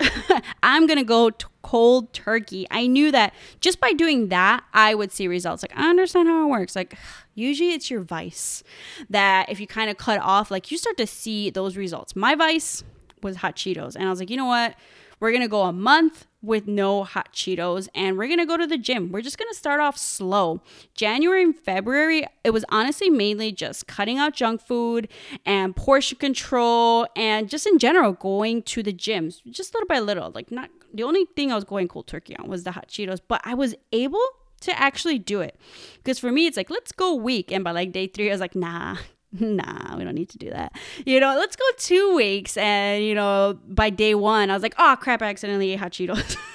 I'm 0.62 0.87
going 0.87 0.98
to 0.98 1.05
go 1.05 1.31
t- 1.31 1.46
cold 1.62 2.12
turkey. 2.12 2.66
I 2.70 2.87
knew 2.87 3.11
that 3.11 3.35
just 3.61 3.81
by 3.81 3.92
doing 3.92 4.29
that, 4.29 4.62
I 4.72 4.94
would 4.94 5.11
see 5.11 5.26
results. 5.26 5.62
Like, 5.64 5.76
I 5.76 5.90
understand 5.90 6.29
how 6.29 6.44
it 6.44 6.50
works. 6.50 6.76
Like, 6.76 6.96
usually 7.35 7.72
it's 7.72 7.90
your 7.90 8.00
vice 8.00 8.62
that 9.11 9.48
if 9.48 9.59
you 9.59 9.66
kind 9.66 9.90
of 9.90 9.96
cut 9.96 10.20
off, 10.20 10.50
like, 10.50 10.70
you 10.70 10.79
start 10.79 10.96
to 10.98 11.07
see 11.07 11.50
those 11.50 11.76
results. 11.76 12.14
My 12.14 12.35
vice 12.35 12.85
was 13.22 13.37
hot 13.37 13.57
Cheetos. 13.57 13.96
And 13.96 14.05
I 14.05 14.11
was 14.11 14.20
like, 14.20 14.31
you 14.31 14.37
know 14.37 14.46
what? 14.46 14.76
We're 15.18 15.31
going 15.31 15.42
to 15.42 15.48
go 15.48 15.62
a 15.62 15.72
month 15.72 16.26
with 16.46 16.66
no 16.66 17.04
hot 17.04 17.32
Cheetos 17.32 17.88
and 17.94 18.16
we're 18.16 18.28
to 18.38 18.46
go 18.46 18.56
to 18.56 18.66
the 18.66 18.78
gym. 18.78 19.11
We're 19.11 19.20
just 19.20 19.37
to 19.50 19.54
start 19.54 19.80
off 19.80 19.98
slow. 19.98 20.62
January 20.94 21.42
and 21.42 21.54
February, 21.54 22.26
it 22.44 22.50
was 22.50 22.64
honestly 22.68 23.11
mainly 23.11 23.52
just 23.52 23.87
cutting 23.87 24.18
out 24.18 24.35
junk 24.35 24.61
food 24.61 25.09
and 25.44 25.74
portion 25.74 26.18
control 26.18 27.06
and 27.16 27.48
just 27.48 27.66
in 27.66 27.78
general 27.78 28.12
going 28.12 28.62
to 28.62 28.82
the 28.82 28.92
gym 28.92 29.30
just 29.50 29.74
little 29.74 29.88
by 29.88 29.98
little. 29.98 30.30
Like, 30.30 30.50
not 30.50 30.70
the 30.94 31.02
only 31.02 31.26
thing 31.37 31.50
I 31.50 31.54
was 31.54 31.64
going 31.64 31.88
cold 31.88 32.06
turkey 32.06 32.37
on 32.37 32.48
was 32.48 32.64
the 32.64 32.72
hot 32.72 32.88
Cheetos, 32.88 33.20
but 33.26 33.40
I 33.44 33.54
was 33.54 33.74
able 33.92 34.24
to 34.61 34.78
actually 34.78 35.18
do 35.18 35.40
it. 35.40 35.59
Because 35.96 36.18
for 36.18 36.30
me, 36.32 36.46
it's 36.46 36.56
like, 36.56 36.70
let's 36.70 36.92
go 36.92 37.14
week. 37.14 37.50
And 37.52 37.64
by 37.64 37.72
like 37.72 37.92
day 37.92 38.06
three, 38.06 38.28
I 38.28 38.32
was 38.32 38.40
like, 38.40 38.54
nah, 38.54 38.96
nah, 39.41 39.97
we 39.97 40.05
don't 40.05 40.15
need 40.15 40.29
to 40.31 40.39
do 40.39 40.51
that. 40.51 40.73
You 41.05 41.21
know, 41.21 41.37
let's 41.37 41.57
go 41.57 41.65
two 41.79 42.15
weeks. 42.15 42.57
And, 42.57 43.05
you 43.05 43.15
know, 43.15 43.59
by 43.69 43.91
day 43.91 44.15
one, 44.15 44.51
I 44.51 44.55
was 44.55 44.62
like, 44.62 44.75
oh 44.79 44.97
crap, 45.01 45.23
I 45.23 45.27
accidentally 45.27 45.73
ate 45.73 45.81
hot 45.81 45.93
Cheetos. 45.93 46.37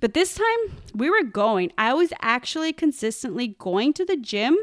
But 0.00 0.14
this 0.14 0.34
time 0.34 0.78
we 0.94 1.08
were 1.08 1.22
going. 1.22 1.72
I 1.78 1.94
was 1.94 2.12
actually 2.20 2.72
consistently 2.72 3.56
going 3.58 3.92
to 3.94 4.04
the 4.04 4.16
gym. 4.16 4.56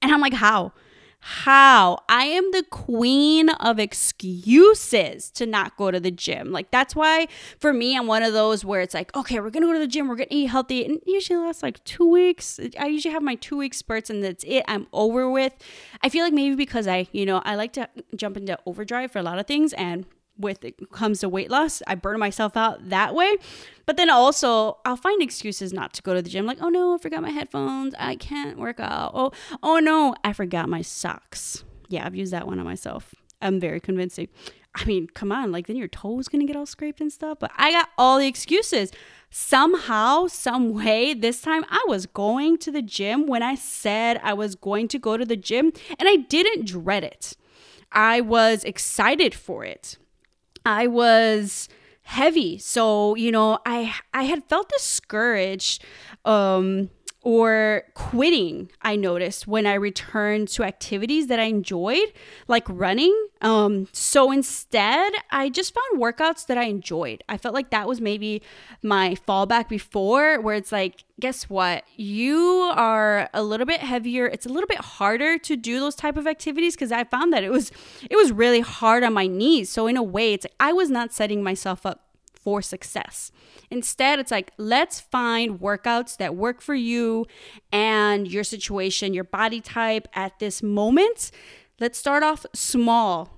And 0.00 0.12
I'm 0.12 0.20
like, 0.20 0.34
how? 0.34 0.72
How 1.20 1.98
I 2.08 2.24
am 2.24 2.50
the 2.52 2.62
queen 2.62 3.48
of 3.50 3.78
excuses 3.78 5.30
to 5.32 5.46
not 5.46 5.76
go 5.76 5.90
to 5.90 5.98
the 5.98 6.10
gym. 6.10 6.52
Like 6.52 6.70
that's 6.70 6.94
why 6.94 7.26
for 7.58 7.72
me 7.72 7.96
I'm 7.96 8.06
one 8.06 8.22
of 8.22 8.32
those 8.32 8.64
where 8.64 8.80
it's 8.80 8.94
like, 8.94 9.14
okay, 9.16 9.40
we're 9.40 9.50
to 9.50 9.60
go 9.60 9.72
to 9.72 9.78
the 9.78 9.86
gym, 9.86 10.08
we're 10.08 10.16
to 10.16 10.34
eat 10.34 10.46
healthy 10.46 10.84
and 10.84 11.00
usually 11.06 11.38
lasts 11.38 11.62
like 11.62 11.82
2 11.84 12.08
weeks. 12.08 12.60
I 12.78 12.86
usually 12.86 13.12
have 13.12 13.22
my 13.22 13.34
2 13.34 13.56
week 13.56 13.74
spurts 13.74 14.10
and 14.10 14.22
that's 14.22 14.44
it. 14.44 14.64
I'm 14.68 14.86
over 14.92 15.28
with. 15.30 15.54
I 16.02 16.08
feel 16.08 16.24
like 16.24 16.32
maybe 16.32 16.54
because 16.54 16.86
I, 16.86 17.08
you 17.12 17.26
know, 17.26 17.42
I 17.44 17.56
like 17.56 17.72
to 17.74 17.88
jump 18.14 18.36
into 18.36 18.58
overdrive 18.64 19.10
for 19.10 19.18
a 19.18 19.22
lot 19.22 19.38
of 19.38 19.46
things 19.46 19.72
and 19.72 20.06
with 20.38 20.64
it 20.64 20.90
comes 20.90 21.20
to 21.20 21.28
weight 21.28 21.50
loss. 21.50 21.82
I 21.86 21.94
burn 21.94 22.18
myself 22.18 22.56
out 22.56 22.88
that 22.88 23.14
way. 23.14 23.36
But 23.86 23.96
then 23.96 24.10
also 24.10 24.78
I'll 24.84 24.96
find 24.96 25.22
excuses 25.22 25.72
not 25.72 25.92
to 25.94 26.02
go 26.02 26.14
to 26.14 26.22
the 26.22 26.30
gym. 26.30 26.46
Like, 26.46 26.58
oh 26.60 26.68
no, 26.68 26.94
I 26.94 26.98
forgot 26.98 27.22
my 27.22 27.30
headphones. 27.30 27.94
I 27.98 28.16
can't 28.16 28.58
work 28.58 28.80
out. 28.80 29.12
Oh, 29.14 29.32
oh 29.62 29.78
no, 29.78 30.14
I 30.24 30.32
forgot 30.32 30.68
my 30.68 30.82
socks. 30.82 31.64
Yeah, 31.88 32.06
I've 32.06 32.14
used 32.14 32.32
that 32.32 32.46
one 32.46 32.58
on 32.58 32.64
myself. 32.64 33.14
I'm 33.40 33.60
very 33.60 33.80
convincing. 33.80 34.28
I 34.74 34.84
mean, 34.84 35.08
come 35.08 35.32
on, 35.32 35.50
like 35.50 35.66
then 35.66 35.76
your 35.76 35.88
toes 35.88 36.28
gonna 36.28 36.44
get 36.44 36.56
all 36.56 36.66
scraped 36.66 37.00
and 37.00 37.12
stuff. 37.12 37.38
But 37.40 37.50
I 37.56 37.72
got 37.72 37.88
all 37.96 38.18
the 38.18 38.26
excuses. 38.26 38.92
Somehow, 39.30 40.26
some 40.26 40.72
way, 40.72 41.12
this 41.12 41.42
time 41.42 41.64
I 41.68 41.84
was 41.86 42.06
going 42.06 42.56
to 42.58 42.70
the 42.70 42.80
gym 42.80 43.26
when 43.26 43.42
I 43.42 43.54
said 43.56 44.20
I 44.22 44.32
was 44.32 44.54
going 44.54 44.88
to 44.88 44.98
go 44.98 45.16
to 45.16 45.24
the 45.24 45.36
gym, 45.36 45.72
and 45.98 46.08
I 46.08 46.16
didn't 46.16 46.66
dread 46.66 47.04
it. 47.04 47.36
I 47.92 48.20
was 48.20 48.64
excited 48.64 49.34
for 49.34 49.64
it. 49.64 49.98
I 50.68 50.86
was 50.86 51.68
heavy. 52.02 52.58
So, 52.58 53.14
you 53.16 53.32
know, 53.32 53.58
I 53.64 53.94
I 54.12 54.24
had 54.24 54.44
felt 54.44 54.68
discouraged 54.68 55.82
um 56.24 56.90
or 57.28 57.82
quitting 57.92 58.70
i 58.80 58.96
noticed 58.96 59.46
when 59.46 59.66
i 59.66 59.74
returned 59.74 60.48
to 60.48 60.64
activities 60.64 61.26
that 61.26 61.38
i 61.38 61.42
enjoyed 61.42 62.10
like 62.46 62.64
running. 62.70 63.14
Um, 63.42 63.86
so 63.92 64.32
instead 64.32 65.12
i 65.30 65.50
just 65.50 65.74
found 65.74 66.02
workouts 66.02 66.46
that 66.46 66.56
i 66.56 66.64
enjoyed. 66.64 67.22
I 67.28 67.36
felt 67.36 67.54
like 67.54 67.68
that 67.68 67.86
was 67.86 68.00
maybe 68.00 68.40
my 68.82 69.14
fallback 69.28 69.68
before 69.68 70.40
where 70.40 70.54
it's 70.54 70.72
like 70.72 71.04
guess 71.20 71.50
what? 71.50 71.84
You 71.96 72.72
are 72.74 73.28
a 73.34 73.42
little 73.42 73.66
bit 73.66 73.80
heavier. 73.80 74.26
It's 74.26 74.46
a 74.46 74.48
little 74.48 74.68
bit 74.68 74.78
harder 74.78 75.36
to 75.36 75.56
do 75.56 75.80
those 75.80 75.96
type 75.96 76.16
of 76.16 76.26
activities 76.26 76.76
because 76.76 76.92
i 76.92 77.04
found 77.04 77.34
that 77.34 77.44
it 77.44 77.50
was 77.50 77.70
it 78.10 78.16
was 78.16 78.32
really 78.32 78.60
hard 78.60 79.04
on 79.04 79.12
my 79.12 79.26
knees. 79.26 79.68
So 79.68 79.86
in 79.86 79.98
a 79.98 80.02
way 80.02 80.32
it's 80.32 80.46
like 80.46 80.54
i 80.58 80.72
was 80.72 80.88
not 80.88 81.12
setting 81.12 81.42
myself 81.42 81.84
up 81.84 82.07
for 82.42 82.62
success. 82.62 83.30
Instead, 83.70 84.18
it's 84.18 84.30
like, 84.30 84.52
let's 84.56 85.00
find 85.00 85.60
workouts 85.60 86.16
that 86.16 86.34
work 86.34 86.60
for 86.60 86.74
you 86.74 87.26
and 87.72 88.26
your 88.30 88.44
situation, 88.44 89.14
your 89.14 89.24
body 89.24 89.60
type 89.60 90.08
at 90.14 90.38
this 90.38 90.62
moment. 90.62 91.30
Let's 91.80 91.98
start 91.98 92.22
off 92.22 92.46
small 92.54 93.30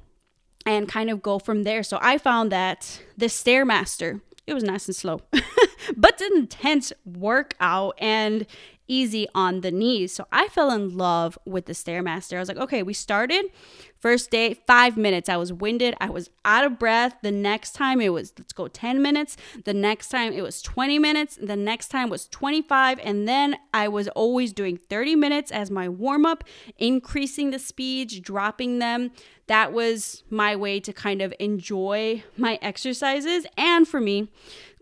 and 0.67 0.89
kind 0.89 1.11
of 1.11 1.23
go 1.23 1.39
from 1.39 1.65
there. 1.65 1.83
So 1.83 1.99
I 2.01 2.19
found 2.19 2.53
that 2.53 3.03
the 3.17 3.27
Stairmaster, 3.27 4.21
it 4.47 4.55
was 4.55 4.65
nice 4.65 4.87
and 4.87 4.97
slow, 4.97 5.21
but 5.97 6.21
intense 6.21 6.93
workout 7.05 7.95
and 7.99 8.47
easy 8.88 9.29
on 9.35 9.61
the 9.61 9.71
knees. 9.71 10.12
So 10.12 10.27
I 10.33 10.49
fell 10.49 10.71
in 10.71 10.97
love 10.97 11.38
with 11.47 11.66
the 11.66 11.73
Stairmaster. 11.73 12.37
I 12.37 12.40
was 12.40 12.49
like, 12.49 12.57
okay, 12.57 12.83
we 12.83 12.93
started 12.93 13.47
First 14.01 14.31
day, 14.31 14.55
five 14.66 14.97
minutes. 14.97 15.29
I 15.29 15.37
was 15.37 15.53
winded. 15.53 15.95
I 16.01 16.09
was 16.09 16.31
out 16.47 16.64
of 16.64 16.79
breath. 16.79 17.16
The 17.23 17.31
next 17.31 17.73
time 17.73 18.01
it 18.01 18.09
was, 18.09 18.33
let's 18.38 18.55
go 18.55 18.66
10 18.66 19.03
minutes. 19.03 19.37
The 19.66 19.75
next 19.75 20.09
time 20.09 20.33
it 20.33 20.40
was 20.40 20.62
20 20.62 20.99
minutes. 20.99 21.38
The 21.40 21.55
next 21.55 21.88
time 21.88 22.09
was 22.09 22.27
25. 22.29 22.99
And 23.03 23.29
then 23.29 23.59
I 23.75 23.88
was 23.88 24.09
always 24.09 24.55
doing 24.55 24.79
30 24.79 25.16
minutes 25.16 25.51
as 25.51 25.71
my 25.71 25.87
warm 25.87 26.25
up, 26.25 26.45
increasing 26.79 27.51
the 27.51 27.59
speeds, 27.59 28.19
dropping 28.21 28.79
them. 28.79 29.11
That 29.49 29.75
was 29.75 30.23
my 30.31 30.57
way 30.57 30.81
to 30.81 30.95
kind 30.95 31.21
of 31.21 31.35
enjoy 31.38 32.25
my 32.38 32.59
exercises. 32.62 33.45
And 33.59 33.87
for 33.87 34.01
me, 34.01 34.31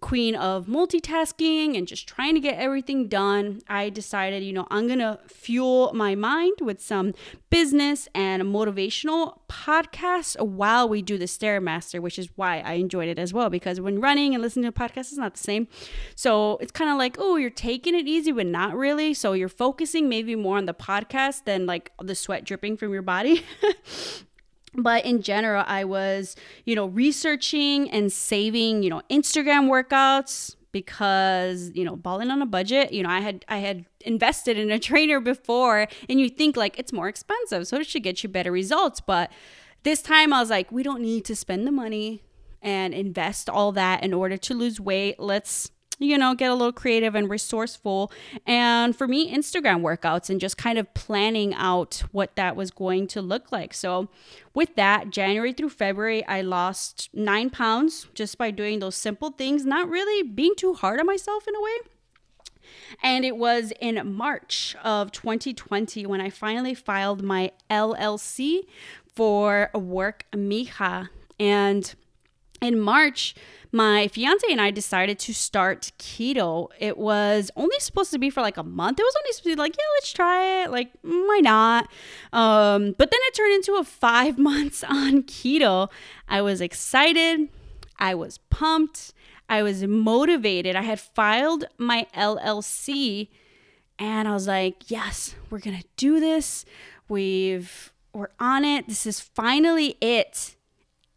queen 0.01 0.35
of 0.35 0.67
multitasking 0.67 1.77
and 1.77 1.87
just 1.87 2.07
trying 2.07 2.35
to 2.35 2.41
get 2.41 2.59
everything 2.59 3.09
done, 3.09 3.61
I 3.69 3.91
decided, 3.91 4.43
you 4.43 4.53
know, 4.53 4.67
I'm 4.71 4.87
going 4.87 4.99
to 5.01 5.19
fuel 5.27 5.93
my 5.95 6.15
mind 6.15 6.55
with 6.61 6.81
some 6.81 7.15
business 7.51 8.09
and 8.15 8.43
motivational 8.45 9.39
podcasts 9.49 10.41
while 10.41 10.89
we 10.89 11.03
do 11.03 11.19
the 11.19 11.25
Stairmaster, 11.25 12.01
which 12.01 12.19
is 12.19 12.29
why 12.37 12.61
I 12.61 12.75
enjoyed 12.75 13.09
it 13.09 13.19
as 13.19 13.33
well. 13.33 13.51
Because 13.51 13.81
when 13.81 14.01
running 14.01 14.35
and 14.35 14.43
listening 14.43 14.71
to 14.71 14.73
podcasts 14.73 15.13
is 15.13 15.19
not 15.19 15.35
the 15.35 15.41
same. 15.41 15.69
So 16.15 16.59
it's 16.59 16.73
kind 16.73 16.91
of 16.91 16.97
like, 16.97 17.17
oh, 17.19 17.37
you're 17.37 17.51
taking 17.51 17.95
it 17.95 18.07
easy, 18.07 18.33
but 18.33 18.47
not 18.47 18.77
really. 18.77 19.15
So 19.15 19.33
you're 19.33 19.49
focusing 19.49 20.09
maybe 20.09 20.35
more 20.37 20.57
on 20.57 20.67
the 20.67 20.75
podcast 20.75 21.45
than 21.45 21.67
like 21.67 21.93
the 22.03 22.15
sweat 22.15 22.45
dripping 22.45 22.77
from 22.77 22.93
your 22.93 23.03
body. 23.03 23.45
but 24.75 25.05
in 25.05 25.23
general 25.23 25.65
i 25.67 25.85
was 25.85 26.37
you 26.65 26.75
know 26.75 26.87
researching 26.87 27.91
and 27.91 28.13
saving 28.13 28.83
you 28.83 28.91
know 28.91 29.03
instagram 29.11 29.69
workouts 29.69 30.57
because 30.73 31.71
you 31.75 31.85
know 31.85 31.97
balling 31.97 32.31
on 32.31 32.43
a 32.43 32.47
budget 32.47 32.93
you 32.93 33.03
know 33.03 33.09
i 33.09 33.21
had 33.21 33.45
i 33.49 33.59
had 33.59 33.85
invested 34.03 34.59
in 34.59 34.71
a 34.71 34.79
trainer 34.89 35.21
before 35.21 35.87
and 36.09 36.21
you 36.21 36.29
think 36.29 36.57
like 36.57 36.79
it's 36.79 36.93
more 36.93 37.09
expensive 37.09 37.67
so 37.67 37.79
it 37.79 37.87
should 37.87 38.03
get 38.03 38.23
you 38.23 38.29
better 38.29 38.53
results. 38.53 39.01
But 39.01 39.31
this 39.85 40.03
time 40.03 40.33
i 40.33 40.41
was 40.41 40.51
like 40.51 40.71
we 40.73 40.83
don't 40.83 41.01
need 41.01 41.25
to 41.27 41.37
spend 41.37 41.67
the 41.67 41.73
money 41.73 42.23
and 42.61 42.93
invest 42.93 43.49
all 43.49 43.73
that 43.73 44.03
in 44.03 44.13
order 44.13 44.37
to 44.37 44.55
lose 44.55 44.81
weight. 44.81 45.21
Let's 45.21 45.71
you 45.99 46.17
know, 46.17 46.35
get 46.35 46.51
a 46.51 46.55
little 46.55 46.73
creative 46.73 47.15
and 47.15 47.29
resourceful. 47.29 48.13
And 48.47 48.97
for 48.97 49.09
me, 49.09 49.33
Instagram 49.35 49.83
workouts 49.83 50.31
and 50.31 50.41
just 50.41 50.57
kind 50.57 50.79
of 50.79 50.93
planning 50.95 51.55
out 51.55 52.03
what 52.13 52.37
that 52.37 52.57
was 52.57 52.71
going 52.71 53.07
to 53.09 53.23
look 53.23 53.51
like. 53.53 53.75
So, 53.75 54.09
with 54.55 54.75
that, 54.77 55.11
January 55.11 55.53
through 55.53 55.71
February, 55.71 56.25
I 56.27 56.41
lost 56.41 57.11
nine 57.13 57.51
pounds 57.51 58.07
just 58.15 58.39
by 58.39 58.51
doing 58.51 58.81
those 58.81 58.97
simple 58.97 59.31
things, 59.31 59.65
not 59.65 59.89
really 59.89 60.23
being 60.23 60.55
too 60.57 60.75
hard 60.75 60.99
on 61.01 61.07
myself 61.07 61.47
in 61.47 61.55
a 61.55 61.61
way. 61.61 61.79
And 63.03 63.25
it 63.25 63.37
was 63.37 63.73
in 63.81 64.15
March 64.15 64.77
of 64.83 65.13
2020 65.13 66.07
when 66.07 66.21
I 66.21 66.31
finally 66.31 66.75
filed 66.75 67.23
my 67.23 67.53
LLC 67.71 68.63
for 69.15 69.71
Work 69.75 70.25
Mija. 70.33 71.09
And 71.39 71.95
in 72.61 72.79
March, 72.81 73.35
my 73.71 74.09
fiance 74.09 74.47
and 74.51 74.61
I 74.61 74.71
decided 74.71 75.19
to 75.21 75.35
start 75.35 75.93
keto. 75.99 76.69
It 76.79 76.97
was 76.97 77.51
only 77.57 77.79
supposed 77.81 78.11
to 78.13 78.19
be 78.19 78.31
for 78.31 78.41
like 78.41 78.57
a 78.57 78.63
month. 78.63 78.99
It 78.99 79.03
was 79.03 79.15
only 79.17 79.33
supposed 79.33 79.45
to 79.45 79.51
be 79.51 79.57
like, 79.57 79.77
yeah, 79.77 79.85
let's 79.97 80.13
try 80.13 80.63
it. 80.63 80.71
Like, 80.71 80.91
why 81.03 81.41
not? 81.43 81.89
Um, 82.33 82.95
but 82.97 83.11
then 83.11 83.21
it 83.25 83.35
turned 83.35 83.55
into 83.55 83.75
a 83.75 83.85
five 83.85 84.39
months 84.51 84.83
on 84.85 85.23
keto. 85.25 85.89
I 86.29 86.41
was 86.43 86.61
excited. 86.61 87.49
I 87.99 88.15
was 88.15 88.39
pumped. 88.51 89.13
I 89.49 89.63
was 89.63 89.85
motivated. 89.85 90.77
I 90.77 90.83
had 90.83 91.01
filed 91.01 91.65
my 91.79 92.07
LLC 92.15 93.29
and 93.99 94.29
I 94.29 94.33
was 94.33 94.47
like, 94.47 94.91
yes, 94.91 95.35
we're 95.51 95.59
going 95.59 95.79
to 95.79 95.87
do 95.97 96.21
this. 96.21 96.65
We've 97.09 97.93
we're 98.13 98.31
on 98.41 98.65
it. 98.65 98.89
This 98.89 99.07
is 99.07 99.21
finally 99.21 99.97
it. 100.01 100.57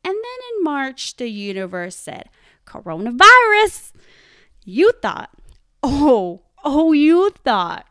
And 0.04 0.16
then 0.16 0.58
in 0.58 0.64
March, 0.64 1.16
the 1.18 1.30
universe 1.30 1.96
said, 1.96 2.30
coronavirus. 2.66 3.92
You 4.64 4.92
thought, 5.02 5.32
oh, 5.84 6.42
oh, 6.64 6.92
you 6.92 7.32
thought. 7.44 7.86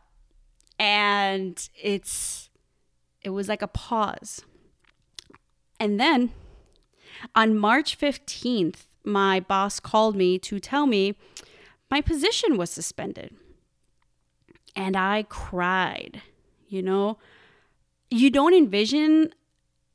And 0.79 1.69
it's, 1.81 2.49
it 3.21 3.29
was 3.29 3.47
like 3.47 3.61
a 3.61 3.67
pause. 3.67 4.41
And 5.79 5.99
then 5.99 6.31
on 7.35 7.57
March 7.57 7.99
15th, 7.99 8.87
my 9.03 9.39
boss 9.39 9.79
called 9.79 10.15
me 10.15 10.37
to 10.39 10.59
tell 10.59 10.85
me 10.85 11.15
my 11.89 12.01
position 12.01 12.57
was 12.57 12.69
suspended. 12.69 13.35
And 14.75 14.95
I 14.95 15.23
cried. 15.27 16.21
You 16.67 16.81
know, 16.81 17.17
you 18.09 18.29
don't 18.29 18.53
envision 18.53 19.33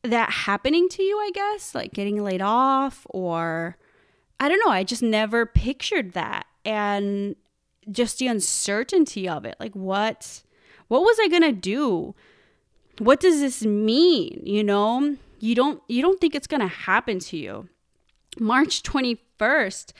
that 0.06 0.30
happening 0.30 0.88
to 0.90 1.02
you, 1.02 1.18
I 1.18 1.30
guess, 1.32 1.74
like 1.74 1.92
getting 1.92 2.22
laid 2.22 2.42
off 2.42 3.06
or 3.10 3.76
I 4.38 4.48
don't 4.48 4.60
know, 4.64 4.72
I 4.72 4.84
just 4.84 5.02
never 5.02 5.46
pictured 5.46 6.12
that 6.12 6.46
and 6.64 7.36
just 7.90 8.18
the 8.18 8.26
uncertainty 8.26 9.28
of 9.28 9.44
it. 9.44 9.56
Like 9.58 9.74
what 9.74 10.42
what 10.88 11.02
was 11.02 11.18
I 11.20 11.28
going 11.28 11.42
to 11.42 11.52
do? 11.52 12.14
What 12.98 13.20
does 13.20 13.40
this 13.40 13.64
mean, 13.64 14.42
you 14.44 14.62
know? 14.62 15.16
You 15.38 15.54
don't 15.54 15.82
you 15.88 16.02
don't 16.02 16.20
think 16.20 16.34
it's 16.34 16.46
going 16.46 16.60
to 16.60 16.68
happen 16.68 17.18
to 17.20 17.36
you. 17.36 17.68
March 18.38 18.82
21st, 18.82 19.92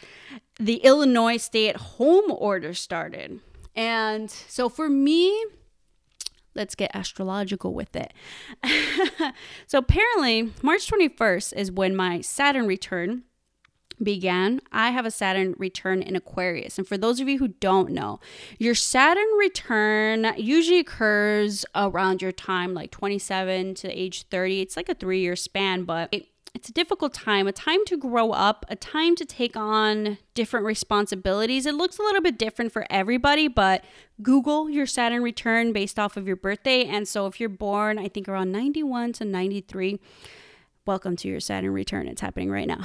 the 0.59 0.77
Illinois 0.77 1.39
stay-at-home 1.39 2.25
order 2.29 2.75
started. 2.75 3.41
And 3.75 4.31
so 4.31 4.69
for 4.69 4.89
me, 4.91 5.45
let's 6.57 6.75
get 6.75 6.91
astrological 6.95 7.75
with 7.75 7.95
it. 7.95 8.13
so 9.67 9.79
apparently, 9.79 10.53
March 10.63 10.91
21st 10.91 11.53
is 11.55 11.71
when 11.71 11.95
my 11.95 12.21
Saturn 12.21 12.67
return 12.67 13.23
began, 14.03 14.61
I 14.73 14.91
have 14.91 15.07
a 15.07 15.11
Saturn 15.11 15.55
return 15.59 16.03
in 16.03 16.17
Aquarius. 16.17 16.79
And 16.79 16.87
for 16.87 16.99
those 16.99 17.21
of 17.21 17.29
you 17.29 17.39
who 17.39 17.49
don't 17.49 17.91
know, 17.91 18.21
your 18.59 18.75
Saturn 18.75 19.29
return 19.39 20.33
usually 20.37 20.81
occurs 20.81 21.65
around 21.75 22.23
your 22.23 22.33
time, 22.33 22.75
like 22.75 22.91
27 22.91 23.75
to 23.77 23.91
age 23.91 24.25
30. 24.29 24.61
It's 24.61 24.77
like 24.77 24.89
a 24.89 24.95
three 24.95 25.21
year 25.21 25.37
span, 25.37 25.85
but 25.85 26.09
it, 26.13 26.27
it's 26.57 26.71
a 26.71 26.73
difficult 26.73 27.13
time, 27.13 27.47
a 27.47 27.53
time 27.53 27.85
to 27.85 27.99
grow 27.99 28.31
up, 28.31 28.65
a 28.71 28.77
time 28.77 29.15
to 29.15 29.27
take 29.27 29.59
on 29.59 30.17
different 30.33 30.65
responsibilities. 30.65 31.67
It 31.67 31.75
looks 31.75 31.99
a 31.99 32.03
little 32.03 32.23
bit 32.23 32.39
different 32.39 32.73
for 32.73 32.87
everybody, 32.89 33.47
but 33.47 33.85
Google 34.23 34.71
your 34.71 34.87
Saturn 34.87 35.23
return 35.23 35.75
based 35.75 35.99
off 35.99 36.17
of 36.17 36.27
your 36.27 36.35
birthday. 36.35 36.87
And 36.87 37.07
so 37.07 37.27
if 37.27 37.39
you're 37.39 37.51
born, 37.51 37.99
I 37.99 38.09
think 38.09 38.27
around 38.27 38.53
91 38.53 39.13
to 39.15 39.27
93, 39.27 40.01
welcome 40.87 41.15
to 41.17 41.29
your 41.29 41.41
Saturn 41.41 41.75
return. 41.75 42.09
It's 42.09 42.23
happening 42.23 42.51
right 42.51 42.67
now. 42.67 42.81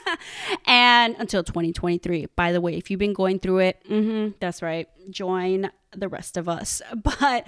and 0.66 1.14
until 1.20 1.44
2023. 1.44 2.26
By 2.34 2.50
the 2.50 2.60
way, 2.60 2.74
if 2.74 2.90
you've 2.90 2.98
been 2.98 3.12
going 3.12 3.38
through 3.38 3.58
it, 3.58 3.80
mm-hmm, 3.88 4.32
that's 4.40 4.60
right, 4.60 4.88
join 5.08 5.70
the 5.94 6.08
rest 6.08 6.36
of 6.36 6.48
us. 6.48 6.82
But 7.20 7.46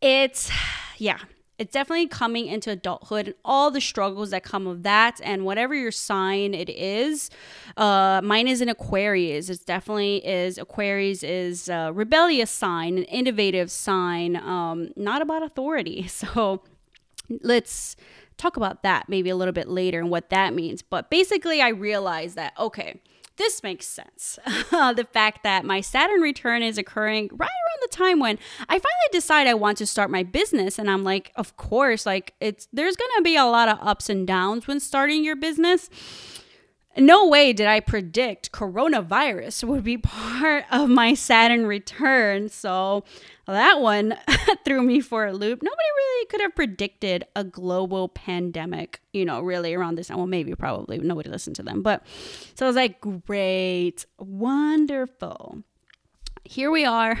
it's, 0.00 0.50
yeah, 0.98 1.18
it's 1.60 1.72
definitely 1.72 2.08
coming 2.08 2.46
into 2.46 2.70
adulthood 2.70 3.26
and 3.26 3.36
all 3.44 3.70
the 3.70 3.80
struggles 3.80 4.30
that 4.30 4.42
come 4.42 4.66
of 4.66 4.82
that 4.82 5.20
and 5.22 5.44
whatever 5.44 5.74
your 5.74 5.92
sign 5.92 6.54
it 6.54 6.70
is 6.70 7.30
uh 7.76 8.20
mine 8.24 8.48
is 8.48 8.60
an 8.60 8.68
aquarius 8.68 9.48
it 9.48 9.64
definitely 9.66 10.26
is 10.26 10.58
aquarius 10.58 11.22
is 11.22 11.68
a 11.68 11.92
rebellious 11.92 12.50
sign 12.50 12.98
an 12.98 13.04
innovative 13.04 13.70
sign 13.70 14.36
um 14.36 14.90
not 14.96 15.22
about 15.22 15.42
authority 15.42 16.06
so 16.08 16.62
let's 17.42 17.94
talk 18.40 18.56
about 18.56 18.82
that 18.82 19.08
maybe 19.08 19.30
a 19.30 19.36
little 19.36 19.52
bit 19.52 19.68
later 19.68 20.00
and 20.00 20.10
what 20.10 20.30
that 20.30 20.54
means. 20.54 20.82
But 20.82 21.10
basically, 21.10 21.60
I 21.60 21.68
realized 21.68 22.36
that, 22.36 22.54
okay, 22.58 23.00
this 23.40 23.62
makes 23.62 23.86
sense. 23.86 24.38
Uh, 24.72 24.92
the 24.92 25.04
fact 25.04 25.42
that 25.42 25.64
my 25.64 25.80
Saturn 25.80 26.20
return 26.20 26.62
is 26.62 26.78
occurring 26.78 27.28
right 27.32 27.48
around 27.48 27.80
the 27.82 27.88
time 27.88 28.20
when 28.20 28.38
I 28.68 28.74
finally 28.74 29.10
decide 29.10 29.46
I 29.46 29.54
want 29.54 29.78
to 29.78 29.86
start 29.86 30.10
my 30.10 30.22
business 30.22 30.78
and 30.78 30.88
I'm 30.88 31.02
like, 31.02 31.32
of 31.34 31.56
course, 31.56 32.06
like 32.06 32.34
it's 32.40 32.68
there's 32.72 32.94
going 32.94 33.10
to 33.16 33.22
be 33.22 33.36
a 33.36 33.44
lot 33.44 33.68
of 33.68 33.78
ups 33.80 34.08
and 34.08 34.26
downs 34.26 34.66
when 34.66 34.78
starting 34.78 35.24
your 35.24 35.34
business 35.34 35.90
no 36.96 37.28
way 37.28 37.52
did 37.52 37.66
I 37.66 37.80
predict 37.80 38.52
coronavirus 38.52 39.64
would 39.64 39.84
be 39.84 39.98
part 39.98 40.64
of 40.70 40.88
my 40.88 41.14
Saturn 41.14 41.66
return. 41.66 42.48
So 42.48 43.04
that 43.46 43.80
one 43.80 44.16
threw 44.64 44.82
me 44.82 45.00
for 45.00 45.26
a 45.26 45.32
loop. 45.32 45.62
Nobody 45.62 45.88
really 45.96 46.26
could 46.26 46.40
have 46.40 46.54
predicted 46.54 47.24
a 47.36 47.44
global 47.44 48.08
pandemic, 48.08 49.00
you 49.12 49.24
know, 49.24 49.40
really 49.40 49.74
around 49.74 49.96
this 49.96 50.08
time. 50.08 50.18
Well, 50.18 50.26
maybe, 50.26 50.54
probably. 50.54 50.98
Nobody 50.98 51.30
listened 51.30 51.56
to 51.56 51.62
them. 51.62 51.82
But 51.82 52.04
so 52.54 52.66
I 52.66 52.68
was 52.68 52.76
like, 52.76 53.00
great, 53.26 54.06
wonderful. 54.18 55.62
Here 56.44 56.70
we 56.70 56.84
are. 56.84 57.18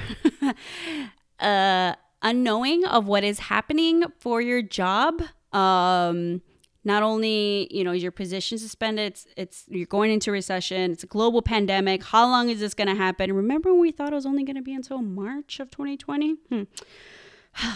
uh, 1.40 1.94
unknowing 2.22 2.84
of 2.84 3.06
what 3.06 3.24
is 3.24 3.38
happening 3.38 4.04
for 4.18 4.40
your 4.40 4.62
job. 4.62 5.22
Um, 5.52 6.42
not 6.84 7.02
only 7.02 7.68
you 7.70 7.84
know 7.84 7.92
is 7.92 8.02
your 8.02 8.12
position 8.12 8.58
suspended 8.58 9.12
it's 9.12 9.26
it's 9.36 9.64
you're 9.68 9.86
going 9.86 10.10
into 10.10 10.32
recession 10.32 10.92
it's 10.92 11.04
a 11.04 11.06
global 11.06 11.42
pandemic 11.42 12.02
how 12.02 12.26
long 12.26 12.48
is 12.48 12.60
this 12.60 12.74
going 12.74 12.88
to 12.88 12.94
happen? 12.94 13.32
Remember 13.32 13.72
when 13.72 13.80
we 13.80 13.90
thought 13.90 14.12
it 14.12 14.16
was 14.16 14.26
only 14.26 14.44
going 14.44 14.56
to 14.56 14.62
be 14.62 14.74
until 14.74 14.98
march 15.02 15.60
of 15.60 15.70
2020 15.70 16.34
hmm. 16.48 16.62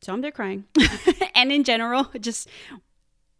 so 0.00 0.12
i'm 0.12 0.20
there 0.20 0.30
crying. 0.30 0.64
And 1.34 1.50
in 1.52 1.64
general 1.64 2.10
just 2.20 2.48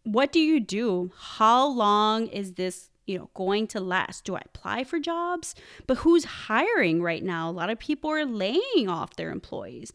what 0.03 0.31
do 0.31 0.39
you 0.39 0.59
do? 0.59 1.11
How 1.15 1.67
long 1.67 2.27
is 2.27 2.53
this 2.53 2.89
you 3.05 3.17
know 3.17 3.29
going 3.33 3.67
to 3.67 3.79
last? 3.79 4.23
Do 4.25 4.35
i 4.35 4.41
apply 4.45 4.83
for 4.83 4.99
jobs? 4.99 5.55
But 5.87 5.97
who's 5.97 6.25
hiring 6.25 7.01
right 7.01 7.23
now? 7.23 7.49
A 7.49 7.51
lot 7.51 7.69
of 7.69 7.79
people 7.79 8.09
are 8.11 8.25
laying 8.25 8.87
off 8.87 9.15
their 9.15 9.31
employees. 9.31 9.91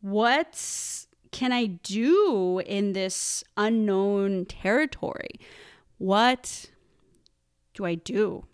What's 0.00 1.05
can 1.36 1.52
I 1.52 1.66
do 1.66 2.62
in 2.64 2.94
this 2.94 3.44
unknown 3.58 4.46
territory? 4.46 5.38
What 5.98 6.70
do 7.74 7.84
I 7.84 7.94
do? 7.94 8.46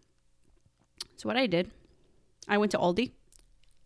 So, 1.14 1.28
what 1.28 1.36
I 1.36 1.46
did, 1.46 1.70
I 2.48 2.58
went 2.58 2.72
to 2.72 2.78
Aldi 2.78 3.12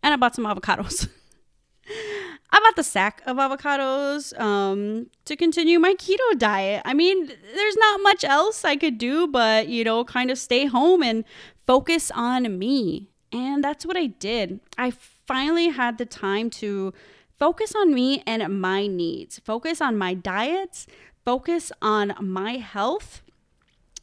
and 0.01 0.15
I 0.15 0.17
bought 0.17 0.33
some 0.33 0.45
avocados. 0.45 1.07
I 2.51 2.59
bought 2.59 2.75
the 2.75 2.83
sack 2.83 3.21
of 3.27 3.37
avocados 3.37 4.35
um, 4.39 5.11
to 5.25 5.35
continue 5.35 5.77
my 5.77 5.93
keto 5.93 6.35
diet. 6.35 6.81
I 6.83 6.95
mean, 6.95 7.27
there's 7.27 7.77
not 7.77 8.01
much 8.01 8.23
else 8.23 8.65
I 8.65 8.77
could 8.77 8.97
do 8.97 9.27
but, 9.27 9.67
you 9.67 9.83
know, 9.83 10.05
kind 10.05 10.31
of 10.31 10.39
stay 10.39 10.65
home 10.65 11.03
and 11.03 11.23
focus 11.67 12.09
on 12.15 12.57
me. 12.57 13.11
And 13.31 13.63
that's 13.63 13.85
what 13.85 13.95
I 13.95 14.07
did. 14.07 14.59
I 14.75 14.89
finally 14.89 15.67
had 15.67 15.99
the 15.99 16.05
time 16.07 16.49
to 16.61 16.95
focus 17.37 17.73
on 17.75 17.93
me 17.93 18.23
and 18.25 18.61
my 18.61 18.87
needs, 18.87 19.39
focus 19.39 19.81
on 19.81 19.97
my 19.97 20.13
diets, 20.13 20.87
focus 21.25 21.71
on 21.81 22.13
my 22.19 22.53
health 22.53 23.21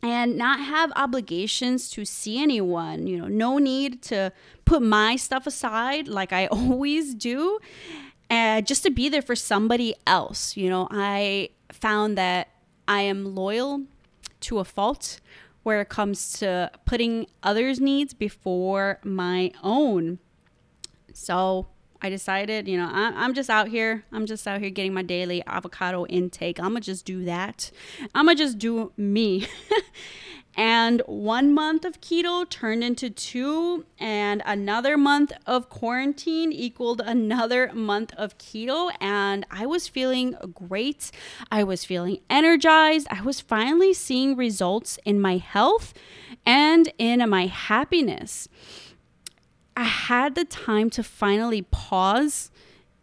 and 0.02 0.36
not 0.36 0.60
have 0.60 0.92
obligations 0.96 1.88
to 1.90 2.04
see 2.04 2.42
anyone. 2.42 3.06
You 3.06 3.18
know, 3.18 3.28
no 3.28 3.58
need 3.58 4.02
to 4.02 4.32
put 4.64 4.82
my 4.82 5.16
stuff 5.16 5.46
aside 5.46 6.08
like 6.08 6.32
I 6.32 6.46
always 6.48 7.14
do, 7.14 7.58
uh, 8.30 8.60
just 8.60 8.82
to 8.82 8.90
be 8.90 9.08
there 9.08 9.22
for 9.22 9.34
somebody 9.34 9.94
else. 10.06 10.56
You 10.56 10.68
know, 10.68 10.88
I 10.90 11.50
found 11.72 12.18
that 12.18 12.48
I 12.86 13.00
am 13.02 13.34
loyal 13.34 13.84
to 14.40 14.58
a 14.58 14.64
fault 14.64 15.20
where 15.62 15.80
it 15.80 15.88
comes 15.88 16.32
to 16.34 16.70
putting 16.84 17.26
others' 17.42 17.80
needs 17.80 18.12
before 18.12 18.98
my 19.02 19.50
own. 19.62 20.18
So 21.14 21.68
I 22.04 22.10
decided, 22.10 22.68
you 22.68 22.76
know, 22.76 22.90
I, 22.92 23.24
am 23.24 23.32
just 23.32 23.48
out 23.48 23.68
here. 23.68 24.04
I'm 24.12 24.26
just 24.26 24.46
out 24.46 24.60
here 24.60 24.68
getting 24.68 24.92
my 24.92 25.00
daily 25.00 25.42
avocado 25.46 26.04
intake. 26.04 26.60
I'm 26.60 26.72
going 26.72 26.82
to 26.82 26.84
just 26.84 27.06
do 27.06 27.24
that. 27.24 27.70
I'm 28.14 28.26
going 28.26 28.36
to 28.36 28.42
just 28.44 28.58
do 28.58 28.92
me. 28.98 29.48
and 30.54 31.00
one 31.06 31.54
month 31.54 31.86
of 31.86 32.02
keto 32.02 32.46
turned 32.46 32.84
into 32.84 33.08
two, 33.08 33.86
and 33.98 34.42
another 34.44 34.98
month 34.98 35.32
of 35.46 35.70
quarantine 35.70 36.52
equaled 36.52 37.00
another 37.00 37.72
month 37.72 38.12
of 38.18 38.36
keto. 38.36 38.92
And 39.00 39.46
I 39.50 39.64
was 39.64 39.88
feeling 39.88 40.36
great. 40.52 41.10
I 41.50 41.64
was 41.64 41.86
feeling 41.86 42.18
energized. 42.28 43.06
I 43.10 43.22
was 43.22 43.40
finally 43.40 43.94
seeing 43.94 44.36
results 44.36 44.98
in 45.06 45.22
my 45.22 45.38
health 45.38 45.94
and 46.44 46.92
in 46.98 47.26
my 47.30 47.46
happiness. 47.46 48.46
I 49.76 49.84
had 49.84 50.34
the 50.34 50.44
time 50.44 50.90
to 50.90 51.02
finally 51.02 51.62
pause 51.62 52.50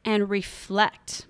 and 0.05 0.29
reflect. 0.29 1.27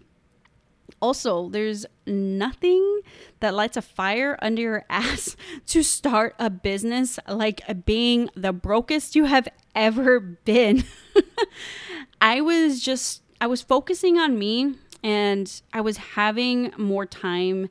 Also, 1.01 1.49
there's 1.49 1.85
nothing 2.05 3.01
that 3.39 3.55
lights 3.55 3.75
a 3.75 3.81
fire 3.81 4.37
under 4.41 4.61
your 4.61 4.85
ass 4.89 5.35
to 5.67 5.81
start 5.81 6.35
a 6.37 6.49
business 6.49 7.19
like 7.27 7.61
being 7.85 8.29
the 8.35 8.53
brokest 8.53 9.15
you 9.15 9.25
have 9.25 9.47
ever 9.73 10.19
been. 10.19 10.83
I 12.21 12.41
was 12.41 12.81
just, 12.81 13.23
I 13.39 13.47
was 13.47 13.63
focusing 13.63 14.19
on 14.19 14.37
me 14.37 14.75
and 15.01 15.61
I 15.73 15.81
was 15.81 15.97
having 15.97 16.71
more 16.77 17.07
time 17.07 17.69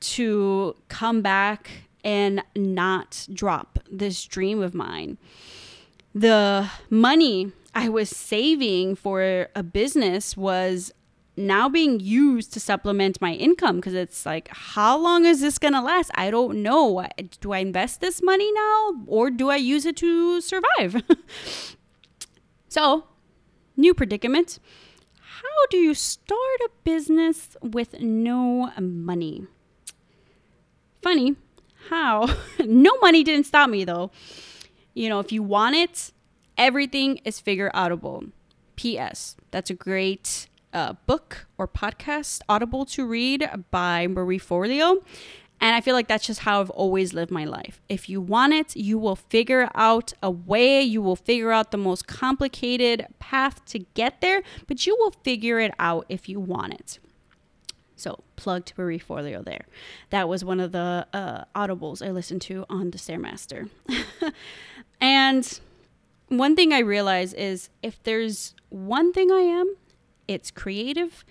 to 0.00 0.76
come 0.88 1.22
back 1.22 1.70
and 2.04 2.42
not 2.54 3.26
drop 3.32 3.80
this 3.90 4.24
dream 4.24 4.62
of 4.62 4.74
mine 4.74 5.18
the 6.14 6.68
money 6.88 7.52
I 7.74 7.88
was 7.88 8.10
saving 8.10 8.96
for 8.96 9.48
a 9.54 9.62
business 9.62 10.36
was 10.36 10.92
now 11.36 11.68
being 11.68 12.00
used 12.00 12.52
to 12.52 12.60
supplement 12.60 13.20
my 13.20 13.32
income 13.32 13.76
because 13.76 13.94
it's 13.94 14.26
like, 14.26 14.48
how 14.50 14.98
long 14.98 15.24
is 15.24 15.40
this 15.40 15.58
going 15.58 15.74
to 15.74 15.80
last? 15.80 16.10
I 16.14 16.30
don't 16.30 16.62
know. 16.62 17.06
Do 17.40 17.52
I 17.52 17.58
invest 17.58 18.00
this 18.00 18.22
money 18.22 18.52
now 18.52 18.94
or 19.06 19.30
do 19.30 19.48
I 19.50 19.56
use 19.56 19.86
it 19.86 19.96
to 19.98 20.40
survive? 20.40 21.02
so, 22.68 23.04
new 23.76 23.94
predicament. 23.94 24.58
How 25.20 25.66
do 25.70 25.78
you 25.78 25.94
start 25.94 26.60
a 26.64 26.70
business 26.84 27.56
with 27.62 28.00
no 28.00 28.72
money? 28.78 29.46
Funny 31.02 31.36
how 31.88 32.28
no 32.66 32.98
money 33.00 33.24
didn't 33.24 33.46
stop 33.46 33.70
me 33.70 33.84
though. 33.84 34.10
You 34.94 35.08
know, 35.08 35.20
if 35.20 35.32
you 35.32 35.42
want 35.42 35.76
it, 35.76 36.12
everything 36.56 37.20
is 37.24 37.40
figure 37.40 37.70
outable. 37.74 38.30
P.S. 38.76 39.36
That's 39.50 39.70
a 39.70 39.74
great 39.74 40.48
uh, 40.72 40.94
book 41.06 41.46
or 41.58 41.68
podcast, 41.68 42.40
Audible 42.48 42.84
to 42.86 43.06
read 43.06 43.48
by 43.70 44.06
Marie 44.06 44.38
Forleo. 44.38 45.02
And 45.60 45.76
I 45.76 45.82
feel 45.82 45.94
like 45.94 46.08
that's 46.08 46.26
just 46.26 46.40
how 46.40 46.60
I've 46.60 46.70
always 46.70 47.12
lived 47.12 47.30
my 47.30 47.44
life. 47.44 47.82
If 47.88 48.08
you 48.08 48.20
want 48.20 48.54
it, 48.54 48.74
you 48.74 48.98
will 48.98 49.16
figure 49.16 49.68
out 49.74 50.14
a 50.22 50.30
way, 50.30 50.80
you 50.80 51.02
will 51.02 51.16
figure 51.16 51.52
out 51.52 51.70
the 51.70 51.76
most 51.76 52.06
complicated 52.06 53.06
path 53.18 53.62
to 53.66 53.80
get 53.92 54.22
there, 54.22 54.42
but 54.66 54.86
you 54.86 54.96
will 54.98 55.10
figure 55.22 55.60
it 55.60 55.74
out 55.78 56.06
if 56.08 56.28
you 56.28 56.40
want 56.40 56.72
it. 56.72 56.98
So 57.94 58.20
plug 58.36 58.64
to 58.64 58.74
Marie 58.78 58.98
Forleo 58.98 59.44
there. 59.44 59.66
That 60.08 60.26
was 60.26 60.42
one 60.42 60.60
of 60.60 60.72
the 60.72 61.06
uh, 61.12 61.44
audibles 61.54 62.04
I 62.04 62.10
listened 62.10 62.40
to 62.42 62.64
on 62.70 62.92
the 62.92 62.98
Stairmaster. 62.98 63.68
and 65.00 65.60
one 66.28 66.54
thing 66.56 66.72
I 66.72 66.78
realize 66.78 67.32
is 67.34 67.70
if 67.82 68.02
there's 68.02 68.54
one 68.68 69.12
thing 69.12 69.30
I 69.30 69.40
am, 69.40 69.74
it's 70.28 70.50
creative 70.50 71.24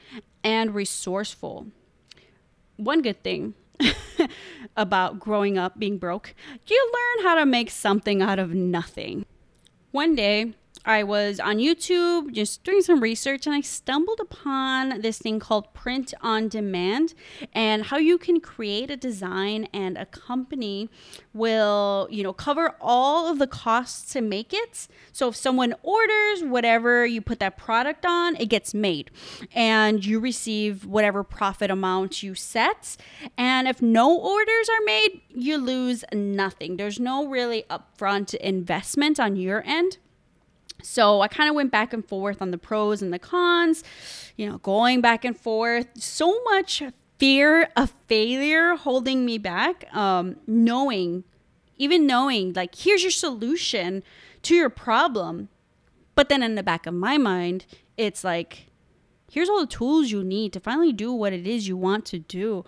and 0.44 0.76
resourceful. 0.76 1.68
One 2.76 3.02
good 3.02 3.24
thing 3.24 3.54
about 4.78 5.20
growing 5.20 5.58
up 5.58 5.80
being 5.80 5.98
broke, 5.98 6.36
you 6.68 6.92
learn 6.94 7.26
how 7.26 7.36
to 7.36 7.46
make 7.46 7.70
something 7.70 8.22
out 8.22 8.40
of 8.40 8.54
nothing. 8.54 9.26
One 9.92 10.16
day, 10.16 10.54
I 10.86 11.04
was 11.04 11.40
on 11.40 11.58
YouTube 11.58 12.32
just 12.32 12.64
doing 12.64 12.82
some 12.82 13.02
research 13.02 13.46
and 13.46 13.54
I 13.56 13.62
stumbled 13.62 14.20
upon 14.20 15.02
this 15.02 15.20
thing 15.20 15.40
called 15.40 15.74
print 15.74 16.14
on 16.22 16.48
demand 16.48 17.14
and 17.54 17.84
how 17.84 17.98
you 17.98 18.18
can 18.18 18.40
create 18.40 18.90
a 18.90 18.98
design 18.98 19.68
and 19.74 19.98
a 19.98 20.06
company 20.06 20.90
will, 21.34 22.08
you 22.10 22.24
know, 22.24 22.34
cover 22.34 22.76
all 22.80 23.30
of 23.30 23.40
the 23.40 23.48
costs 23.48 24.14
to 24.14 24.22
make 24.22 24.54
it. 24.54 24.88
So 25.12 25.30
if 25.30 25.36
someone 25.36 25.76
orders 25.84 26.44
whatever 26.44 27.06
you 27.06 27.22
put 27.22 27.40
that 27.40 27.58
product 27.58 28.06
on, 28.06 28.36
it 28.38 28.48
gets 28.48 28.74
made 28.74 29.12
and 29.54 30.06
you 30.06 30.20
receive 30.20 30.86
whatever 30.86 31.24
profit 31.24 31.70
amount 31.70 32.24
you 32.24 32.36
set. 32.36 32.96
And 33.38 33.68
if 33.68 33.82
no 33.82 34.18
orders 34.18 34.70
are 34.70 34.86
made, 34.86 35.22
you 35.30 35.58
lose 35.58 36.04
nothing. 36.14 36.78
There's 36.78 37.00
no 37.00 37.28
really 37.28 37.66
upfront 37.70 38.34
investment 38.36 39.20
on 39.20 39.36
your 39.36 39.64
end. 39.66 39.98
So 40.90 41.22
I 41.22 41.28
kind 41.28 41.48
of 41.48 41.56
went 41.56 41.72
back 41.72 41.94
and 41.94 42.04
forth 42.04 42.42
on 42.42 42.50
the 42.50 42.58
pros 42.58 43.04
and 43.04 43.14
the 43.14 43.20
cons, 43.20 43.84
you 44.36 44.50
know, 44.50 44.58
going 44.58 45.02
back 45.02 45.24
and 45.24 45.40
forth. 45.40 45.88
So 45.94 46.42
much 46.46 46.82
fear 47.20 47.70
of 47.76 47.94
failure 48.08 48.74
holding 48.74 49.24
me 49.24 49.38
back, 49.38 49.86
um, 49.96 50.38
knowing, 50.48 51.26
even 51.78 52.08
knowing, 52.08 52.54
like, 52.54 52.74
here's 52.74 53.04
your 53.04 53.12
solution 53.12 54.02
to 54.42 54.56
your 54.56 54.72
problem. 54.72 55.50
But 56.16 56.28
then 56.28 56.42
in 56.42 56.56
the 56.56 56.64
back 56.64 56.88
of 56.88 56.96
my 56.96 57.20
mind, 57.20 57.68
it's 57.96 58.24
like, 58.24 58.66
here's 59.32 59.48
all 59.48 59.60
the 59.60 59.68
tools 59.68 60.10
you 60.10 60.24
need 60.24 60.54
to 60.54 60.60
finally 60.60 60.92
do 60.92 61.14
what 61.14 61.34
it 61.34 61.46
is 61.46 61.68
you 61.68 61.78
want 61.78 62.04
to 62.08 62.18
do. 62.18 62.66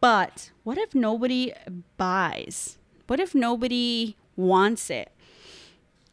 But 0.00 0.52
what 0.64 0.78
if 0.78 0.94
nobody 0.94 1.52
buys? 1.98 2.78
What 3.08 3.20
if 3.20 3.34
nobody 3.34 4.16
wants 4.36 4.88
it? 4.88 5.12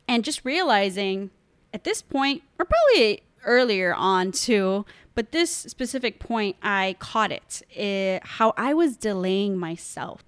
And 0.05 0.25
just 0.25 0.43
realizing 0.43 1.31
at 1.75 1.83
this 1.83 2.01
point, 2.01 2.41
or 2.57 2.65
probably 2.65 3.21
earlier 3.43 3.93
on 3.93 4.31
too, 4.31 4.85
but 5.13 5.33
this 5.33 5.51
specific 5.51 6.19
point, 6.19 6.55
I 6.63 6.95
caught 6.99 7.33
it, 7.33 7.61
it 7.69 8.25
how 8.25 8.53
I 8.57 8.73
was 8.73 8.95
delaying 8.95 9.57
myself. 9.57 10.23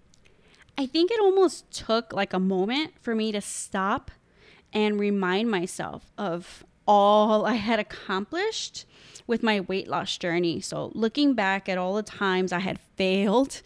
I 0.77 0.85
think 0.85 1.09
it 1.09 1.21
almost 1.21 1.71
took 1.71 2.11
like 2.11 2.33
a 2.33 2.39
moment 2.39 2.95
for 3.01 3.15
me 3.15 3.31
to 3.31 3.39
stop 3.39 4.11
and 4.73 4.99
remind 4.99 5.49
myself 5.49 6.11
of 6.17 6.65
all 6.85 7.45
I 7.45 7.53
had 7.53 7.79
accomplished 7.79 8.85
with 9.25 9.41
my 9.41 9.61
weight 9.61 9.87
loss 9.87 10.17
journey. 10.17 10.59
So, 10.59 10.91
looking 10.93 11.33
back 11.33 11.69
at 11.69 11.77
all 11.77 11.95
the 11.95 12.03
times 12.03 12.51
I 12.51 12.59
had 12.59 12.77
failed, 12.97 13.61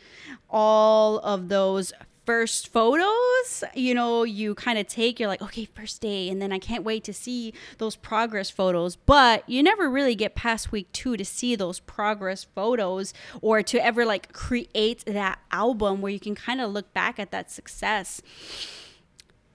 all 0.51 1.17
of 1.19 1.49
those 1.49 1.93
first 2.25 2.67
photos, 2.67 3.63
you 3.73 3.93
know, 3.93 4.23
you 4.23 4.53
kind 4.55 4.77
of 4.77 4.87
take, 4.87 5.19
you're 5.19 5.29
like, 5.29 5.41
okay, 5.41 5.65
first 5.65 6.01
day, 6.01 6.29
and 6.29 6.41
then 6.41 6.51
I 6.51 6.59
can't 6.59 6.83
wait 6.83 7.03
to 7.05 7.13
see 7.13 7.53
those 7.77 7.95
progress 7.95 8.49
photos. 8.49 8.95
But 8.95 9.47
you 9.49 9.63
never 9.63 9.89
really 9.89 10.15
get 10.15 10.35
past 10.35 10.71
week 10.71 10.91
two 10.91 11.17
to 11.17 11.25
see 11.25 11.55
those 11.55 11.79
progress 11.79 12.43
photos 12.43 13.13
or 13.41 13.63
to 13.63 13.83
ever 13.83 14.05
like 14.05 14.33
create 14.33 15.03
that 15.05 15.39
album 15.51 16.01
where 16.01 16.11
you 16.11 16.19
can 16.19 16.35
kind 16.35 16.61
of 16.61 16.71
look 16.71 16.93
back 16.93 17.19
at 17.19 17.31
that 17.31 17.51
success. 17.51 18.21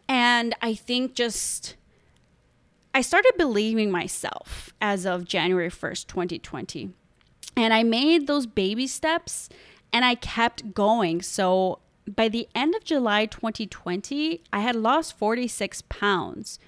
And 0.09 0.55
I 0.61 0.74
think 0.74 1.14
just. 1.14 1.76
I 2.94 3.02
started 3.02 3.35
believing 3.37 3.90
myself 3.90 4.72
as 4.81 5.05
of 5.05 5.26
January 5.26 5.68
1st, 5.68 6.07
2020. 6.07 6.94
And 7.55 7.74
I 7.74 7.83
made 7.83 8.26
those 8.26 8.46
baby 8.46 8.87
steps 8.87 9.50
and 9.92 10.02
I 10.02 10.14
kept 10.14 10.72
going. 10.72 11.20
So 11.20 11.81
by 12.14 12.29
the 12.29 12.49
end 12.55 12.75
of 12.75 12.85
July 12.85 13.27
2020, 13.27 14.42
I 14.53 14.61
had 14.61 14.77
lost 14.77 15.19
46 15.19 15.83
pounds. 15.88 16.59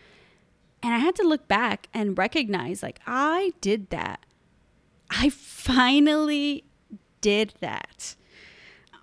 And 0.83 0.95
I 0.95 0.99
had 0.99 1.17
to 1.17 1.23
look 1.23 1.49
back 1.49 1.89
and 1.93 2.17
recognize 2.17 2.83
like, 2.83 3.01
I 3.07 3.53
did 3.61 3.91
that. 3.91 4.25
I 5.11 5.29
finally 5.31 6.65
did 7.21 7.55
that. 7.61 8.15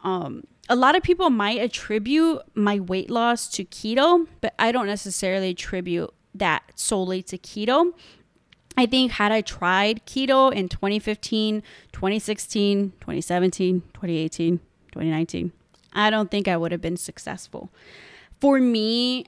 Um, 0.03 0.43
a 0.69 0.75
lot 0.75 0.95
of 0.95 1.03
people 1.03 1.29
might 1.29 1.59
attribute 1.59 2.41
my 2.53 2.79
weight 2.79 3.09
loss 3.09 3.49
to 3.49 3.65
keto, 3.65 4.27
but 4.41 4.53
I 4.57 4.71
don't 4.71 4.87
necessarily 4.87 5.51
attribute 5.51 6.13
that 6.33 6.63
solely 6.75 7.21
to 7.23 7.37
keto. 7.37 7.93
I 8.77 8.85
think 8.85 9.13
had 9.13 9.31
I 9.31 9.41
tried 9.41 10.05
keto 10.05 10.51
in 10.53 10.69
2015, 10.69 11.63
2016, 11.91 12.91
2017, 12.99 13.81
2018, 13.81 14.57
2019, 14.91 15.51
I 15.95 16.09
don't 16.09 16.29
think 16.29 16.47
I 16.47 16.57
would 16.57 16.71
have 16.71 16.81
been 16.81 16.97
successful. 16.97 17.71
For 18.39 18.59
me, 18.59 19.25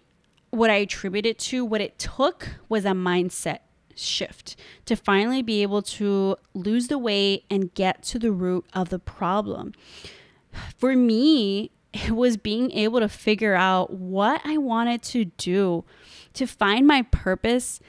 what 0.51 0.69
I 0.69 0.75
attribute 0.75 1.25
it 1.25 1.39
to, 1.39 1.65
what 1.65 1.81
it 1.81 1.97
took 1.97 2.49
was 2.69 2.85
a 2.85 2.91
mindset 2.91 3.59
shift 3.95 4.55
to 4.85 4.95
finally 4.95 5.41
be 5.41 5.61
able 5.61 5.81
to 5.81 6.37
lose 6.53 6.87
the 6.87 6.97
weight 6.97 7.45
and 7.49 7.73
get 7.73 8.03
to 8.03 8.19
the 8.19 8.31
root 8.31 8.65
of 8.73 8.89
the 8.89 8.99
problem. 8.99 9.73
For 10.77 10.95
me, 10.95 11.71
it 11.93 12.11
was 12.11 12.37
being 12.37 12.71
able 12.71 12.99
to 12.99 13.09
figure 13.09 13.55
out 13.55 13.93
what 13.93 14.41
I 14.43 14.57
wanted 14.57 15.01
to 15.03 15.25
do, 15.25 15.83
to 16.33 16.45
find 16.45 16.85
my 16.85 17.03
purpose, 17.03 17.79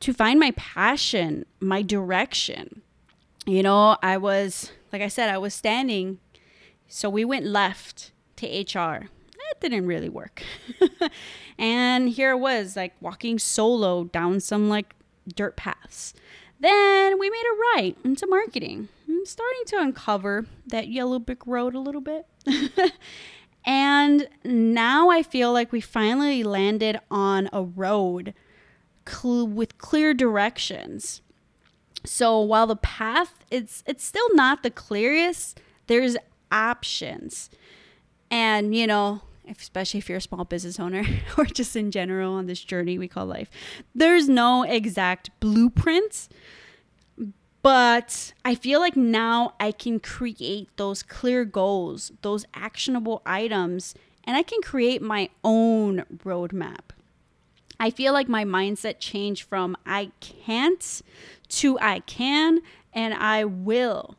to 0.00 0.14
find 0.14 0.40
my 0.40 0.52
passion, 0.52 1.44
my 1.60 1.82
direction. 1.82 2.82
You 3.46 3.62
know, 3.62 3.96
I 4.02 4.16
was, 4.16 4.72
like 4.92 5.02
I 5.02 5.08
said, 5.08 5.28
I 5.28 5.38
was 5.38 5.52
standing. 5.54 6.18
So 6.88 7.10
we 7.10 7.24
went 7.24 7.44
left 7.44 8.12
to 8.40 8.46
HR. 8.46 9.08
That 9.34 9.60
didn't 9.60 9.86
really 9.86 10.08
work. 10.08 10.42
and 11.58 12.08
here 12.08 12.32
it 12.32 12.38
was, 12.38 12.76
like 12.76 12.94
walking 13.00 13.38
solo 13.38 14.04
down 14.04 14.40
some 14.40 14.68
like 14.68 14.94
dirt 15.34 15.56
paths. 15.56 16.14
Then 16.60 17.18
we 17.18 17.30
made 17.30 17.44
a 17.52 17.78
right 17.78 17.96
into 18.04 18.26
marketing. 18.26 18.88
I'm 19.08 19.24
starting 19.24 19.62
to 19.66 19.78
uncover 19.78 20.46
that 20.66 20.88
yellow 20.88 21.18
brick 21.18 21.46
road 21.46 21.74
a 21.74 21.80
little 21.80 22.02
bit. 22.02 22.26
and 23.64 24.28
now 24.44 25.08
I 25.08 25.22
feel 25.22 25.52
like 25.52 25.72
we 25.72 25.80
finally 25.80 26.42
landed 26.42 27.00
on 27.10 27.48
a 27.52 27.62
road 27.62 28.34
cl- 29.08 29.46
with 29.46 29.78
clear 29.78 30.12
directions. 30.12 31.22
So 32.04 32.40
while 32.40 32.66
the 32.66 32.76
path 32.76 33.44
it's 33.50 33.82
it's 33.86 34.04
still 34.04 34.34
not 34.34 34.62
the 34.62 34.70
clearest, 34.70 35.60
there's 35.86 36.16
options. 36.52 37.50
And, 38.30 38.74
you 38.74 38.86
know, 38.86 39.22
especially 39.48 39.98
if 39.98 40.08
you're 40.08 40.18
a 40.18 40.22
small 40.22 40.44
business 40.44 40.78
owner 40.78 41.04
or 41.36 41.44
just 41.44 41.74
in 41.76 41.90
general 41.90 42.34
on 42.34 42.46
this 42.46 42.60
journey 42.60 42.98
we 42.98 43.08
call 43.08 43.26
life, 43.26 43.50
there's 43.94 44.28
no 44.28 44.62
exact 44.62 45.30
blueprints. 45.40 46.28
But 47.62 48.32
I 48.44 48.54
feel 48.54 48.80
like 48.80 48.96
now 48.96 49.54
I 49.60 49.72
can 49.72 50.00
create 50.00 50.68
those 50.76 51.02
clear 51.02 51.44
goals, 51.44 52.10
those 52.22 52.46
actionable 52.54 53.20
items, 53.26 53.94
and 54.24 54.36
I 54.36 54.42
can 54.42 54.62
create 54.62 55.02
my 55.02 55.28
own 55.44 56.04
roadmap. 56.24 56.92
I 57.78 57.90
feel 57.90 58.12
like 58.12 58.28
my 58.28 58.44
mindset 58.44 58.96
changed 58.98 59.42
from 59.42 59.76
I 59.84 60.10
can't 60.20 61.02
to 61.48 61.78
I 61.80 62.00
can 62.00 62.60
and 62.92 63.14
I 63.14 63.44
will. 63.44 64.16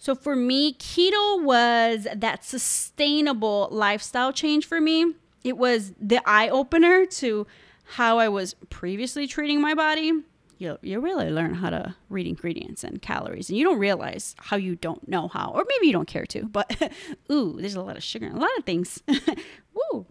So 0.00 0.14
for 0.14 0.34
me, 0.34 0.72
keto 0.72 1.42
was 1.42 2.08
that 2.16 2.42
sustainable 2.42 3.68
lifestyle 3.70 4.32
change 4.32 4.66
for 4.66 4.80
me. 4.80 5.14
It 5.44 5.58
was 5.58 5.92
the 6.00 6.22
eye 6.24 6.48
opener 6.48 7.04
to 7.04 7.46
how 7.84 8.18
I 8.18 8.30
was 8.30 8.54
previously 8.70 9.26
treating 9.26 9.60
my 9.60 9.74
body. 9.74 10.12
You, 10.56 10.78
you 10.80 11.00
really 11.00 11.28
learn 11.30 11.52
how 11.52 11.68
to 11.68 11.94
read 12.08 12.26
ingredients 12.26 12.82
and 12.82 13.02
calories, 13.02 13.50
and 13.50 13.58
you 13.58 13.64
don't 13.64 13.78
realize 13.78 14.34
how 14.38 14.56
you 14.56 14.74
don't 14.74 15.06
know 15.06 15.28
how, 15.28 15.52
or 15.54 15.64
maybe 15.68 15.88
you 15.88 15.92
don't 15.92 16.08
care 16.08 16.26
to, 16.26 16.46
but 16.46 16.92
ooh, 17.30 17.58
there's 17.60 17.74
a 17.74 17.82
lot 17.82 17.98
of 17.98 18.02
sugar 18.02 18.24
and 18.24 18.38
a 18.38 18.40
lot 18.40 18.56
of 18.56 18.64
things. 18.64 19.02
Woo. 19.92 20.06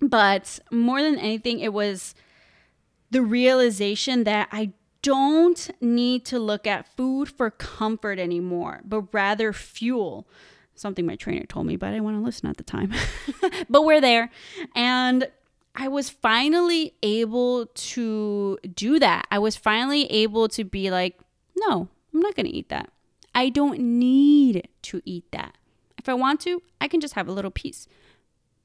But 0.00 0.60
more 0.70 1.02
than 1.02 1.18
anything, 1.18 1.60
it 1.60 1.74
was 1.74 2.14
the 3.10 3.20
realization 3.20 4.24
that 4.24 4.48
I 4.50 4.72
don't 5.02 5.70
need 5.80 6.24
to 6.26 6.38
look 6.38 6.66
at 6.66 6.94
food 6.96 7.28
for 7.28 7.50
comfort 7.50 8.18
anymore, 8.18 8.80
but 8.84 9.12
rather 9.12 9.52
fuel. 9.52 10.26
Something 10.74 11.06
my 11.06 11.16
trainer 11.16 11.44
told 11.44 11.66
me, 11.66 11.76
but 11.76 11.86
I 11.86 11.90
didn't 11.90 12.04
want 12.04 12.16
to 12.16 12.22
listen 12.22 12.48
at 12.48 12.56
the 12.56 12.62
time. 12.62 12.92
but 13.68 13.84
we're 13.84 14.00
there. 14.00 14.30
And 14.74 15.28
I 15.74 15.88
was 15.88 16.10
finally 16.10 16.94
able 17.02 17.66
to 17.66 18.58
do 18.74 18.98
that. 18.98 19.26
I 19.30 19.38
was 19.38 19.56
finally 19.56 20.06
able 20.06 20.48
to 20.48 20.64
be 20.64 20.90
like, 20.90 21.18
no, 21.56 21.88
I'm 22.12 22.20
not 22.20 22.34
going 22.34 22.46
to 22.46 22.54
eat 22.54 22.68
that. 22.70 22.90
I 23.34 23.48
don't 23.48 23.78
need 23.78 24.68
to 24.82 25.02
eat 25.04 25.30
that. 25.32 25.56
If 25.98 26.08
I 26.08 26.14
want 26.14 26.40
to, 26.42 26.62
I 26.80 26.88
can 26.88 27.00
just 27.00 27.14
have 27.14 27.28
a 27.28 27.32
little 27.32 27.50
piece. 27.50 27.86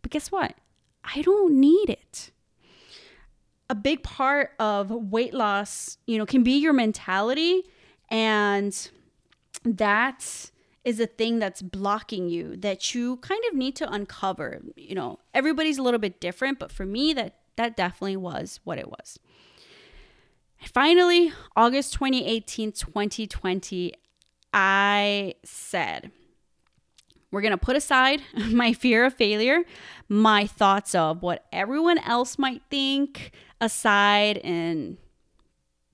But 0.01 0.11
guess 0.11 0.31
what? 0.31 0.55
I 1.03 1.21
don't 1.21 1.59
need 1.59 1.89
it. 1.89 2.31
A 3.69 3.75
big 3.75 4.03
part 4.03 4.51
of 4.59 4.91
weight 4.91 5.33
loss, 5.33 5.97
you 6.05 6.17
know, 6.17 6.25
can 6.25 6.43
be 6.43 6.57
your 6.57 6.73
mentality 6.73 7.63
and 8.09 8.89
that 9.63 10.51
is 10.83 10.99
a 10.99 11.07
thing 11.07 11.39
that's 11.39 11.63
blocking 11.63 12.29
you 12.29 12.55
that 12.57 12.93
you 12.93 13.17
kind 13.17 13.41
of 13.49 13.57
need 13.57 13.75
to 13.77 13.91
uncover. 13.91 14.61
You 14.75 14.93
know, 14.93 15.19
everybody's 15.33 15.79
a 15.79 15.81
little 15.81 15.99
bit 15.99 16.19
different, 16.19 16.59
but 16.59 16.71
for 16.71 16.85
me 16.85 17.13
that 17.13 17.35
that 17.55 17.75
definitely 17.75 18.17
was 18.17 18.59
what 18.63 18.77
it 18.77 18.89
was. 18.89 19.17
Finally, 20.73 21.31
August 21.55 21.93
2018, 21.93 22.71
2020, 22.71 23.93
I 24.53 25.35
said, 25.43 26.11
we're 27.35 27.41
going 27.41 27.51
to 27.51 27.57
put 27.57 27.75
aside 27.75 28.21
my 28.49 28.71
fear 28.71 29.03
of 29.03 29.13
failure, 29.13 29.63
my 30.07 30.47
thoughts 30.47 30.95
of 30.95 31.21
what 31.21 31.45
everyone 31.51 31.97
else 31.97 32.39
might 32.39 32.61
think 32.69 33.31
aside, 33.59 34.37
and 34.37 34.95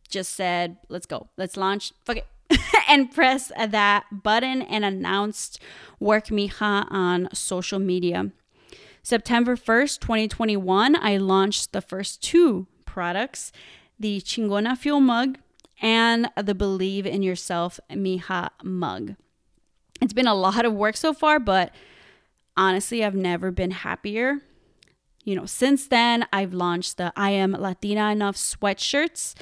just 0.07 0.35
said, 0.35 0.77
let's 0.87 1.07
go. 1.07 1.29
Let's 1.37 1.57
launch. 1.57 1.93
Fuck 2.05 2.17
it. 2.17 2.27
and 2.87 3.11
press 3.11 3.51
that 3.57 4.05
button 4.11 4.61
and 4.61 4.85
announced 4.85 5.59
Werk 5.99 6.27
Mija 6.27 6.85
on 6.91 7.27
social 7.33 7.79
media. 7.79 8.29
September 9.01 9.55
1st, 9.55 9.99
2021, 9.99 10.95
I 10.95 11.17
launched 11.17 11.71
the 11.71 11.81
first 11.81 12.21
two 12.21 12.67
products 12.85 13.51
the 13.99 14.21
Chingona 14.21 14.77
Fuel 14.77 14.99
mug 14.99 15.39
and 15.81 16.29
the 16.35 16.53
Believe 16.53 17.07
in 17.07 17.23
Yourself 17.23 17.79
Mija 17.89 18.49
mug. 18.63 19.15
It's 20.01 20.13
been 20.13 20.27
a 20.27 20.33
lot 20.33 20.65
of 20.65 20.73
work 20.73 20.97
so 20.97 21.13
far, 21.13 21.39
but 21.39 21.73
honestly, 22.57 23.05
I've 23.05 23.15
never 23.15 23.51
been 23.51 23.71
happier. 23.71 24.39
You 25.23 25.35
know, 25.35 25.45
since 25.45 25.87
then, 25.87 26.25
I've 26.33 26.53
launched 26.53 26.97
the 26.97 27.13
I 27.15 27.29
Am 27.29 27.51
Latina 27.51 28.11
Enough 28.11 28.35
sweatshirts, 28.35 29.35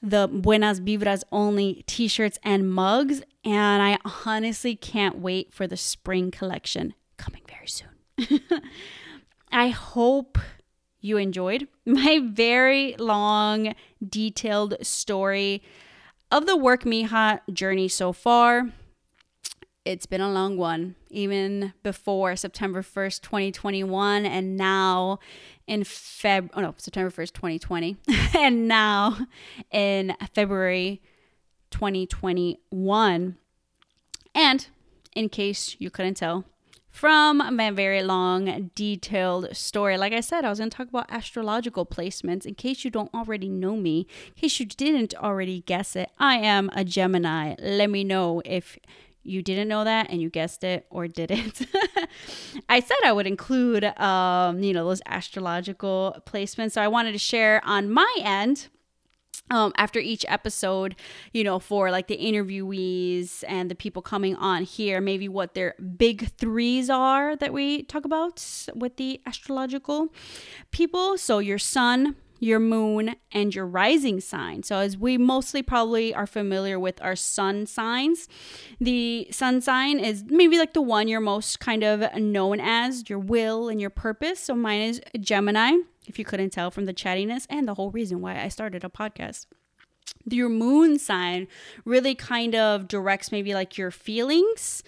the 0.00 0.26
Buenas 0.26 0.80
Vibras 0.80 1.22
only 1.30 1.84
t 1.86 2.08
shirts 2.08 2.38
and 2.42 2.72
mugs, 2.72 3.20
and 3.44 3.82
I 3.82 3.98
honestly 4.24 4.74
can't 4.74 5.18
wait 5.18 5.52
for 5.52 5.66
the 5.66 5.76
spring 5.76 6.30
collection 6.30 6.94
coming 7.18 7.42
very 7.46 7.66
soon. 7.66 8.40
I 9.52 9.68
hope 9.68 10.38
you 11.00 11.18
enjoyed 11.18 11.68
my 11.84 12.20
very 12.24 12.96
long, 12.98 13.74
detailed 14.06 14.74
story 14.80 15.62
of 16.30 16.46
the 16.46 16.56
Werk 16.56 16.84
Mija 16.84 17.40
journey 17.52 17.88
so 17.88 18.14
far. 18.14 18.70
It's 19.88 20.04
been 20.04 20.20
a 20.20 20.30
long 20.30 20.58
one, 20.58 20.96
even 21.08 21.72
before 21.82 22.36
September 22.36 22.82
1st, 22.82 23.22
2021, 23.22 24.26
and 24.26 24.54
now 24.54 25.18
in 25.66 25.80
Feb, 25.80 26.50
oh 26.52 26.60
no, 26.60 26.74
September 26.76 27.10
1st, 27.10 27.32
2020, 27.32 27.96
and 28.38 28.68
now 28.68 29.16
in 29.70 30.14
February 30.34 31.00
2021. 31.70 33.38
And 34.34 34.66
in 35.16 35.30
case 35.30 35.74
you 35.78 35.88
couldn't 35.88 36.18
tell, 36.18 36.44
from 36.90 37.38
my 37.56 37.70
very 37.70 38.02
long, 38.02 38.70
detailed 38.74 39.56
story. 39.56 39.96
Like 39.96 40.12
I 40.12 40.20
said, 40.20 40.44
I 40.44 40.50
was 40.50 40.58
going 40.58 40.68
to 40.68 40.76
talk 40.76 40.88
about 40.88 41.10
astrological 41.10 41.86
placements. 41.86 42.44
In 42.44 42.56
case 42.56 42.84
you 42.84 42.90
don't 42.90 43.14
already 43.14 43.48
know 43.48 43.76
me, 43.76 44.06
in 44.26 44.34
case 44.34 44.60
you 44.60 44.66
didn't 44.66 45.14
already 45.14 45.62
guess 45.62 45.96
it, 45.96 46.10
I 46.18 46.36
am 46.36 46.70
a 46.74 46.84
Gemini. 46.84 47.54
Let 47.58 47.88
me 47.88 48.04
know 48.04 48.42
if 48.44 48.78
you 49.28 49.42
didn't 49.42 49.68
know 49.68 49.84
that 49.84 50.10
and 50.10 50.20
you 50.20 50.30
guessed 50.30 50.64
it 50.64 50.86
or 50.90 51.06
didn't. 51.06 51.66
I 52.68 52.80
said 52.80 52.96
I 53.04 53.12
would 53.12 53.26
include, 53.26 53.84
um, 53.84 54.62
you 54.62 54.72
know, 54.72 54.84
those 54.84 55.02
astrological 55.06 56.16
placements. 56.26 56.72
So 56.72 56.82
I 56.82 56.88
wanted 56.88 57.12
to 57.12 57.18
share 57.18 57.60
on 57.64 57.90
my 57.90 58.12
end 58.20 58.68
um, 59.50 59.72
after 59.76 59.98
each 59.98 60.24
episode, 60.28 60.94
you 61.32 61.44
know, 61.44 61.58
for 61.58 61.90
like 61.90 62.06
the 62.06 62.18
interviewees 62.18 63.44
and 63.48 63.70
the 63.70 63.74
people 63.74 64.02
coming 64.02 64.36
on 64.36 64.62
here, 64.62 65.00
maybe 65.00 65.28
what 65.28 65.54
their 65.54 65.74
big 65.96 66.28
threes 66.36 66.90
are 66.90 67.36
that 67.36 67.52
we 67.52 67.82
talk 67.84 68.04
about 68.04 68.44
with 68.74 68.96
the 68.96 69.20
astrological 69.26 70.08
people. 70.70 71.16
So 71.16 71.38
your 71.38 71.58
sun, 71.58 72.16
your 72.38 72.60
moon, 72.60 73.14
and 73.32 73.54
your 73.54 73.66
rising 73.66 74.20
sign. 74.20 74.62
So, 74.62 74.78
as 74.78 74.96
we 74.96 75.18
mostly 75.18 75.62
probably 75.62 76.14
are 76.14 76.26
familiar 76.26 76.78
with 76.78 77.02
our 77.02 77.16
sun 77.16 77.66
signs, 77.66 78.28
the 78.80 79.28
sun 79.30 79.60
sign 79.60 79.98
is 79.98 80.24
maybe 80.26 80.58
like 80.58 80.72
the 80.72 80.82
one 80.82 81.08
you're 81.08 81.20
most 81.20 81.60
kind 81.60 81.82
of 81.82 82.14
known 82.16 82.60
as, 82.60 83.08
your 83.08 83.18
will 83.18 83.68
and 83.68 83.80
your 83.80 83.90
purpose. 83.90 84.40
So, 84.40 84.54
mine 84.54 84.80
is 84.82 85.00
Gemini 85.20 85.72
if 86.06 86.18
you 86.18 86.24
couldn't 86.24 86.50
tell 86.50 86.70
from 86.70 86.86
the 86.86 86.94
chattiness 86.94 87.46
and 87.50 87.68
the 87.68 87.74
whole 87.74 87.90
reason 87.90 88.20
why 88.20 88.42
I 88.42 88.48
started 88.48 88.82
a 88.84 88.88
podcast. 88.88 89.46
Your 90.30 90.48
moon 90.48 90.98
sign 90.98 91.48
really 91.84 92.14
kind 92.14 92.54
of 92.54 92.88
directs 92.88 93.32
maybe 93.32 93.54
like 93.54 93.78
your 93.78 93.90
feelings. 93.90 94.82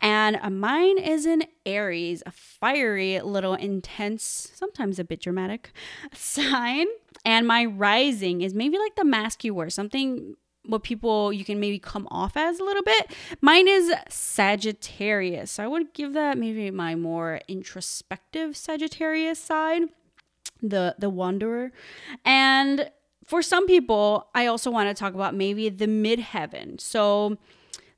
And 0.00 0.38
uh, 0.42 0.50
mine 0.50 0.98
is 0.98 1.26
an 1.26 1.44
Aries, 1.64 2.22
a 2.26 2.30
fiery, 2.30 3.20
little 3.20 3.54
intense, 3.54 4.50
sometimes 4.54 4.98
a 4.98 5.04
bit 5.04 5.20
dramatic 5.20 5.72
sign. 6.12 6.86
And 7.24 7.46
my 7.46 7.64
rising 7.64 8.42
is 8.42 8.54
maybe 8.54 8.78
like 8.78 8.96
the 8.96 9.04
mask 9.04 9.44
you 9.44 9.54
wear, 9.54 9.70
something 9.70 10.36
what 10.68 10.82
people 10.82 11.32
you 11.32 11.44
can 11.44 11.60
maybe 11.60 11.78
come 11.78 12.08
off 12.10 12.36
as 12.36 12.58
a 12.58 12.64
little 12.64 12.82
bit. 12.82 13.12
Mine 13.40 13.68
is 13.68 13.92
Sagittarius. 14.08 15.52
So 15.52 15.64
I 15.64 15.66
would 15.66 15.94
give 15.94 16.12
that 16.14 16.38
maybe 16.38 16.70
my 16.70 16.94
more 16.94 17.40
introspective 17.48 18.56
Sagittarius 18.56 19.38
side 19.38 19.82
the 20.62 20.94
the 20.98 21.10
wanderer 21.10 21.70
and 22.24 22.90
for 23.26 23.42
some 23.42 23.66
people 23.66 24.28
i 24.34 24.46
also 24.46 24.70
want 24.70 24.88
to 24.88 24.98
talk 24.98 25.14
about 25.14 25.34
maybe 25.34 25.68
the 25.68 25.86
midheaven 25.86 26.80
so 26.80 27.36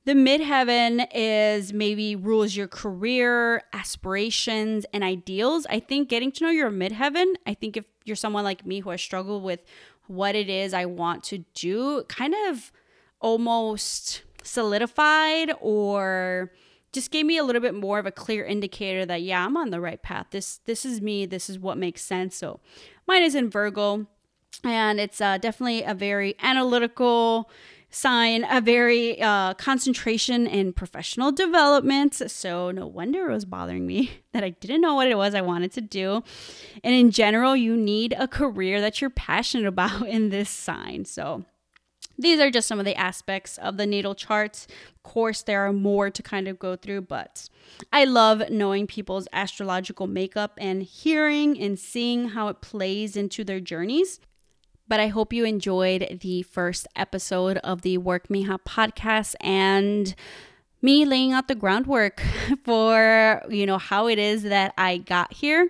the 0.05 0.15
midheaven 0.15 1.07
is 1.15 1.73
maybe 1.73 2.17
rules 2.17 2.57
your 2.57 2.69
career 2.69 3.63
aspirations 3.73 4.87
and 4.93 5.05
ideals 5.05 5.67
i 5.71 5.79
think 5.79 6.09
getting 6.09 6.33
to 6.33 6.45
know 6.45 6.51
your 6.51 6.71
midheaven 6.71 7.35
i 7.47 7.55
think 7.55 7.77
if 7.77 7.85
you're 8.05 8.17
someone 8.17 8.45
like 8.45 8.67
me 8.67 8.81
who 8.81 8.91
has 8.91 9.01
struggled 9.01 9.43
with 9.43 9.61
what 10.07 10.35
it 10.35 10.49
is 10.49 10.73
i 10.75 10.85
want 10.85 11.23
to 11.23 11.45
do 11.55 12.03
kind 12.09 12.35
of 12.49 12.73
almost 13.21 14.23
solidified 14.43 15.53
or 15.61 16.53
just 16.93 17.11
gave 17.11 17.27
me 17.27 17.37
a 17.37 17.45
little 17.45 17.61
bit 17.61 17.75
more 17.75 17.99
of 17.99 18.07
a 18.07 18.11
clear 18.11 18.45
indicator 18.45 19.05
that 19.07 19.23
yeah, 19.23 19.45
I'm 19.45 19.57
on 19.57 19.71
the 19.71 19.81
right 19.81 20.03
path. 20.03 20.29
This 20.31 20.59
this 20.65 20.85
is 20.85 21.01
me. 21.01 21.27
This 21.27 21.51
is 21.51 21.59
what 21.59 21.77
makes 21.77 22.03
sense. 22.03 22.37
So 22.37 22.61
mine 23.07 23.23
is 23.23 23.35
in 23.35 23.51
Virgo, 23.51 24.07
and 24.65 25.01
it's 25.01 25.21
uh, 25.21 25.39
definitely 25.39 25.83
a 25.83 25.95
very 25.95 26.35
analytical 26.43 27.51
sign, 27.91 28.45
a 28.51 28.61
very 28.61 29.21
uh, 29.21 29.55
concentration 29.55 30.47
in 30.47 30.73
professional 30.73 31.33
development. 31.33 32.15
So 32.15 32.71
no 32.71 32.87
wonder 32.87 33.31
it 33.31 33.33
was 33.33 33.45
bothering 33.45 33.87
me 33.87 34.11
that 34.33 34.45
I 34.45 34.51
didn't 34.51 34.81
know 34.81 34.95
what 34.95 35.09
it 35.09 35.17
was 35.17 35.35
I 35.35 35.41
wanted 35.41 35.73
to 35.73 35.81
do. 35.81 36.23
And 36.85 36.95
in 36.95 37.11
general, 37.11 37.57
you 37.57 37.77
need 37.77 38.15
a 38.19 38.29
career 38.29 38.81
that 38.81 39.01
you're 39.01 39.11
passionate 39.11 39.67
about 39.69 40.07
in 40.07 40.29
this 40.29 40.51
sign. 40.51 41.05
So 41.05 41.45
these 42.21 42.41
are 42.41 42.51
just 42.51 42.67
some 42.67 42.81
of 42.81 42.85
the 42.85 42.97
aspects 42.97 43.59
of 43.59 43.77
the 43.77 43.87
natal 43.87 44.15
charts. 44.15 44.67
Of 44.97 45.03
course, 45.05 45.43
there 45.43 45.65
are 45.65 45.73
more 45.73 46.11
to 46.11 46.23
kind 46.23 46.49
of 46.49 46.59
go 46.59 46.75
through, 46.75 47.03
but 47.03 47.49
I 47.93 48.05
love 48.05 48.51
knowing 48.51 48.89
people's 48.89 49.29
astrological 49.33 50.09
makeup 50.09 50.55
and 50.59 50.83
hearing 50.83 51.59
and 51.61 51.79
seeing 51.79 52.31
how 52.31 52.49
it 52.49 52.61
plays 52.61 53.17
into 53.17 53.45
their 53.45 53.61
journeys. 53.61 54.19
But 54.89 55.01
I 55.01 55.09
hope 55.09 55.33
you 55.33 55.45
enjoyed 55.45 56.19
the 56.23 56.43
first 56.43 56.89
episode 56.97 57.59
of 57.59 57.83
the 57.83 57.99
Werk 57.99 58.29
Mija 58.29 58.59
podcast 58.67 59.35
and 59.41 60.15
me 60.81 61.05
laying 61.05 61.33
out 61.33 61.49
the 61.49 61.55
groundwork 61.55 62.23
for 62.65 63.43
you 63.51 63.67
know 63.67 63.79
how 63.79 64.07
it 64.07 64.19
is 64.19 64.45
that 64.45 64.73
I 64.79 64.99
got 64.99 65.33
here 65.33 65.69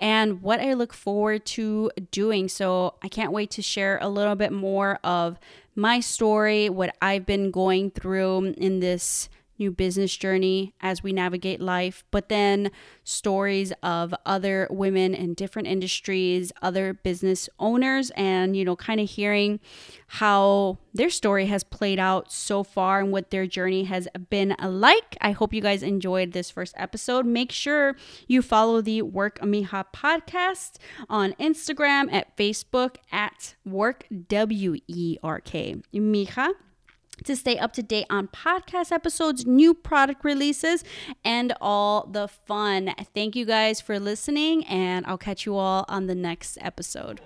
and 0.00 0.42
what 0.42 0.60
I 0.60 0.74
look 0.74 0.92
forward 0.92 1.46
to 1.46 1.90
doing. 2.10 2.48
So 2.48 2.94
I 3.02 3.08
can't 3.08 3.32
wait 3.32 3.50
to 3.52 3.62
share 3.62 3.98
a 4.00 4.08
little 4.08 4.34
bit 4.34 4.52
more 4.52 4.98
of 5.02 5.38
my 5.74 6.00
story, 6.00 6.68
what 6.68 6.94
I've 7.00 7.24
been 7.24 7.50
going 7.50 7.90
through 7.92 8.54
in 8.58 8.80
this 8.80 9.28
new 9.58 9.70
business 9.70 10.16
journey 10.16 10.74
as 10.80 11.02
we 11.02 11.12
navigate 11.12 11.60
life, 11.60 12.04
but 12.10 12.28
then 12.28 12.70
stories 13.04 13.72
of 13.82 14.14
other 14.26 14.68
women 14.70 15.14
in 15.14 15.34
different 15.34 15.68
industries, 15.68 16.52
other 16.62 16.94
business 16.94 17.48
owners, 17.58 18.10
and, 18.16 18.56
you 18.56 18.64
know, 18.64 18.76
kind 18.76 19.00
of 19.00 19.08
hearing 19.08 19.60
how 20.08 20.78
their 20.94 21.10
story 21.10 21.46
has 21.46 21.62
played 21.64 21.98
out 21.98 22.32
so 22.32 22.62
far 22.62 23.00
and 23.00 23.12
what 23.12 23.30
their 23.30 23.46
journey 23.46 23.84
has 23.84 24.08
been 24.30 24.54
like. 24.62 25.16
I 25.20 25.32
hope 25.32 25.52
you 25.52 25.60
guys 25.60 25.82
enjoyed 25.82 26.32
this 26.32 26.50
first 26.50 26.74
episode. 26.76 27.26
Make 27.26 27.52
sure 27.52 27.96
you 28.26 28.42
follow 28.42 28.80
the 28.80 29.02
Werk 29.02 29.38
Mija 29.40 29.84
podcast 29.94 30.76
on 31.08 31.32
Instagram, 31.34 32.12
at 32.12 32.36
Facebook, 32.36 32.96
at 33.12 33.54
Werk 33.66 34.04
W 34.28 34.76
E 34.86 35.18
R 35.22 35.40
K 35.40 35.76
Mija 35.92 36.52
to 37.24 37.36
stay 37.36 37.58
up 37.58 37.72
to 37.74 37.82
date 37.82 38.06
on 38.10 38.28
podcast 38.28 38.92
episodes, 38.92 39.46
new 39.46 39.74
product 39.74 40.24
releases, 40.24 40.84
and 41.24 41.54
all 41.60 42.06
the 42.06 42.28
fun. 42.28 42.94
Thank 43.14 43.36
you 43.36 43.44
guys 43.44 43.80
for 43.80 43.98
listening, 43.98 44.64
and 44.66 45.06
I'll 45.06 45.18
catch 45.18 45.46
you 45.46 45.56
all 45.56 45.84
on 45.88 46.06
the 46.06 46.14
next 46.14 46.58
episode. 46.60 47.20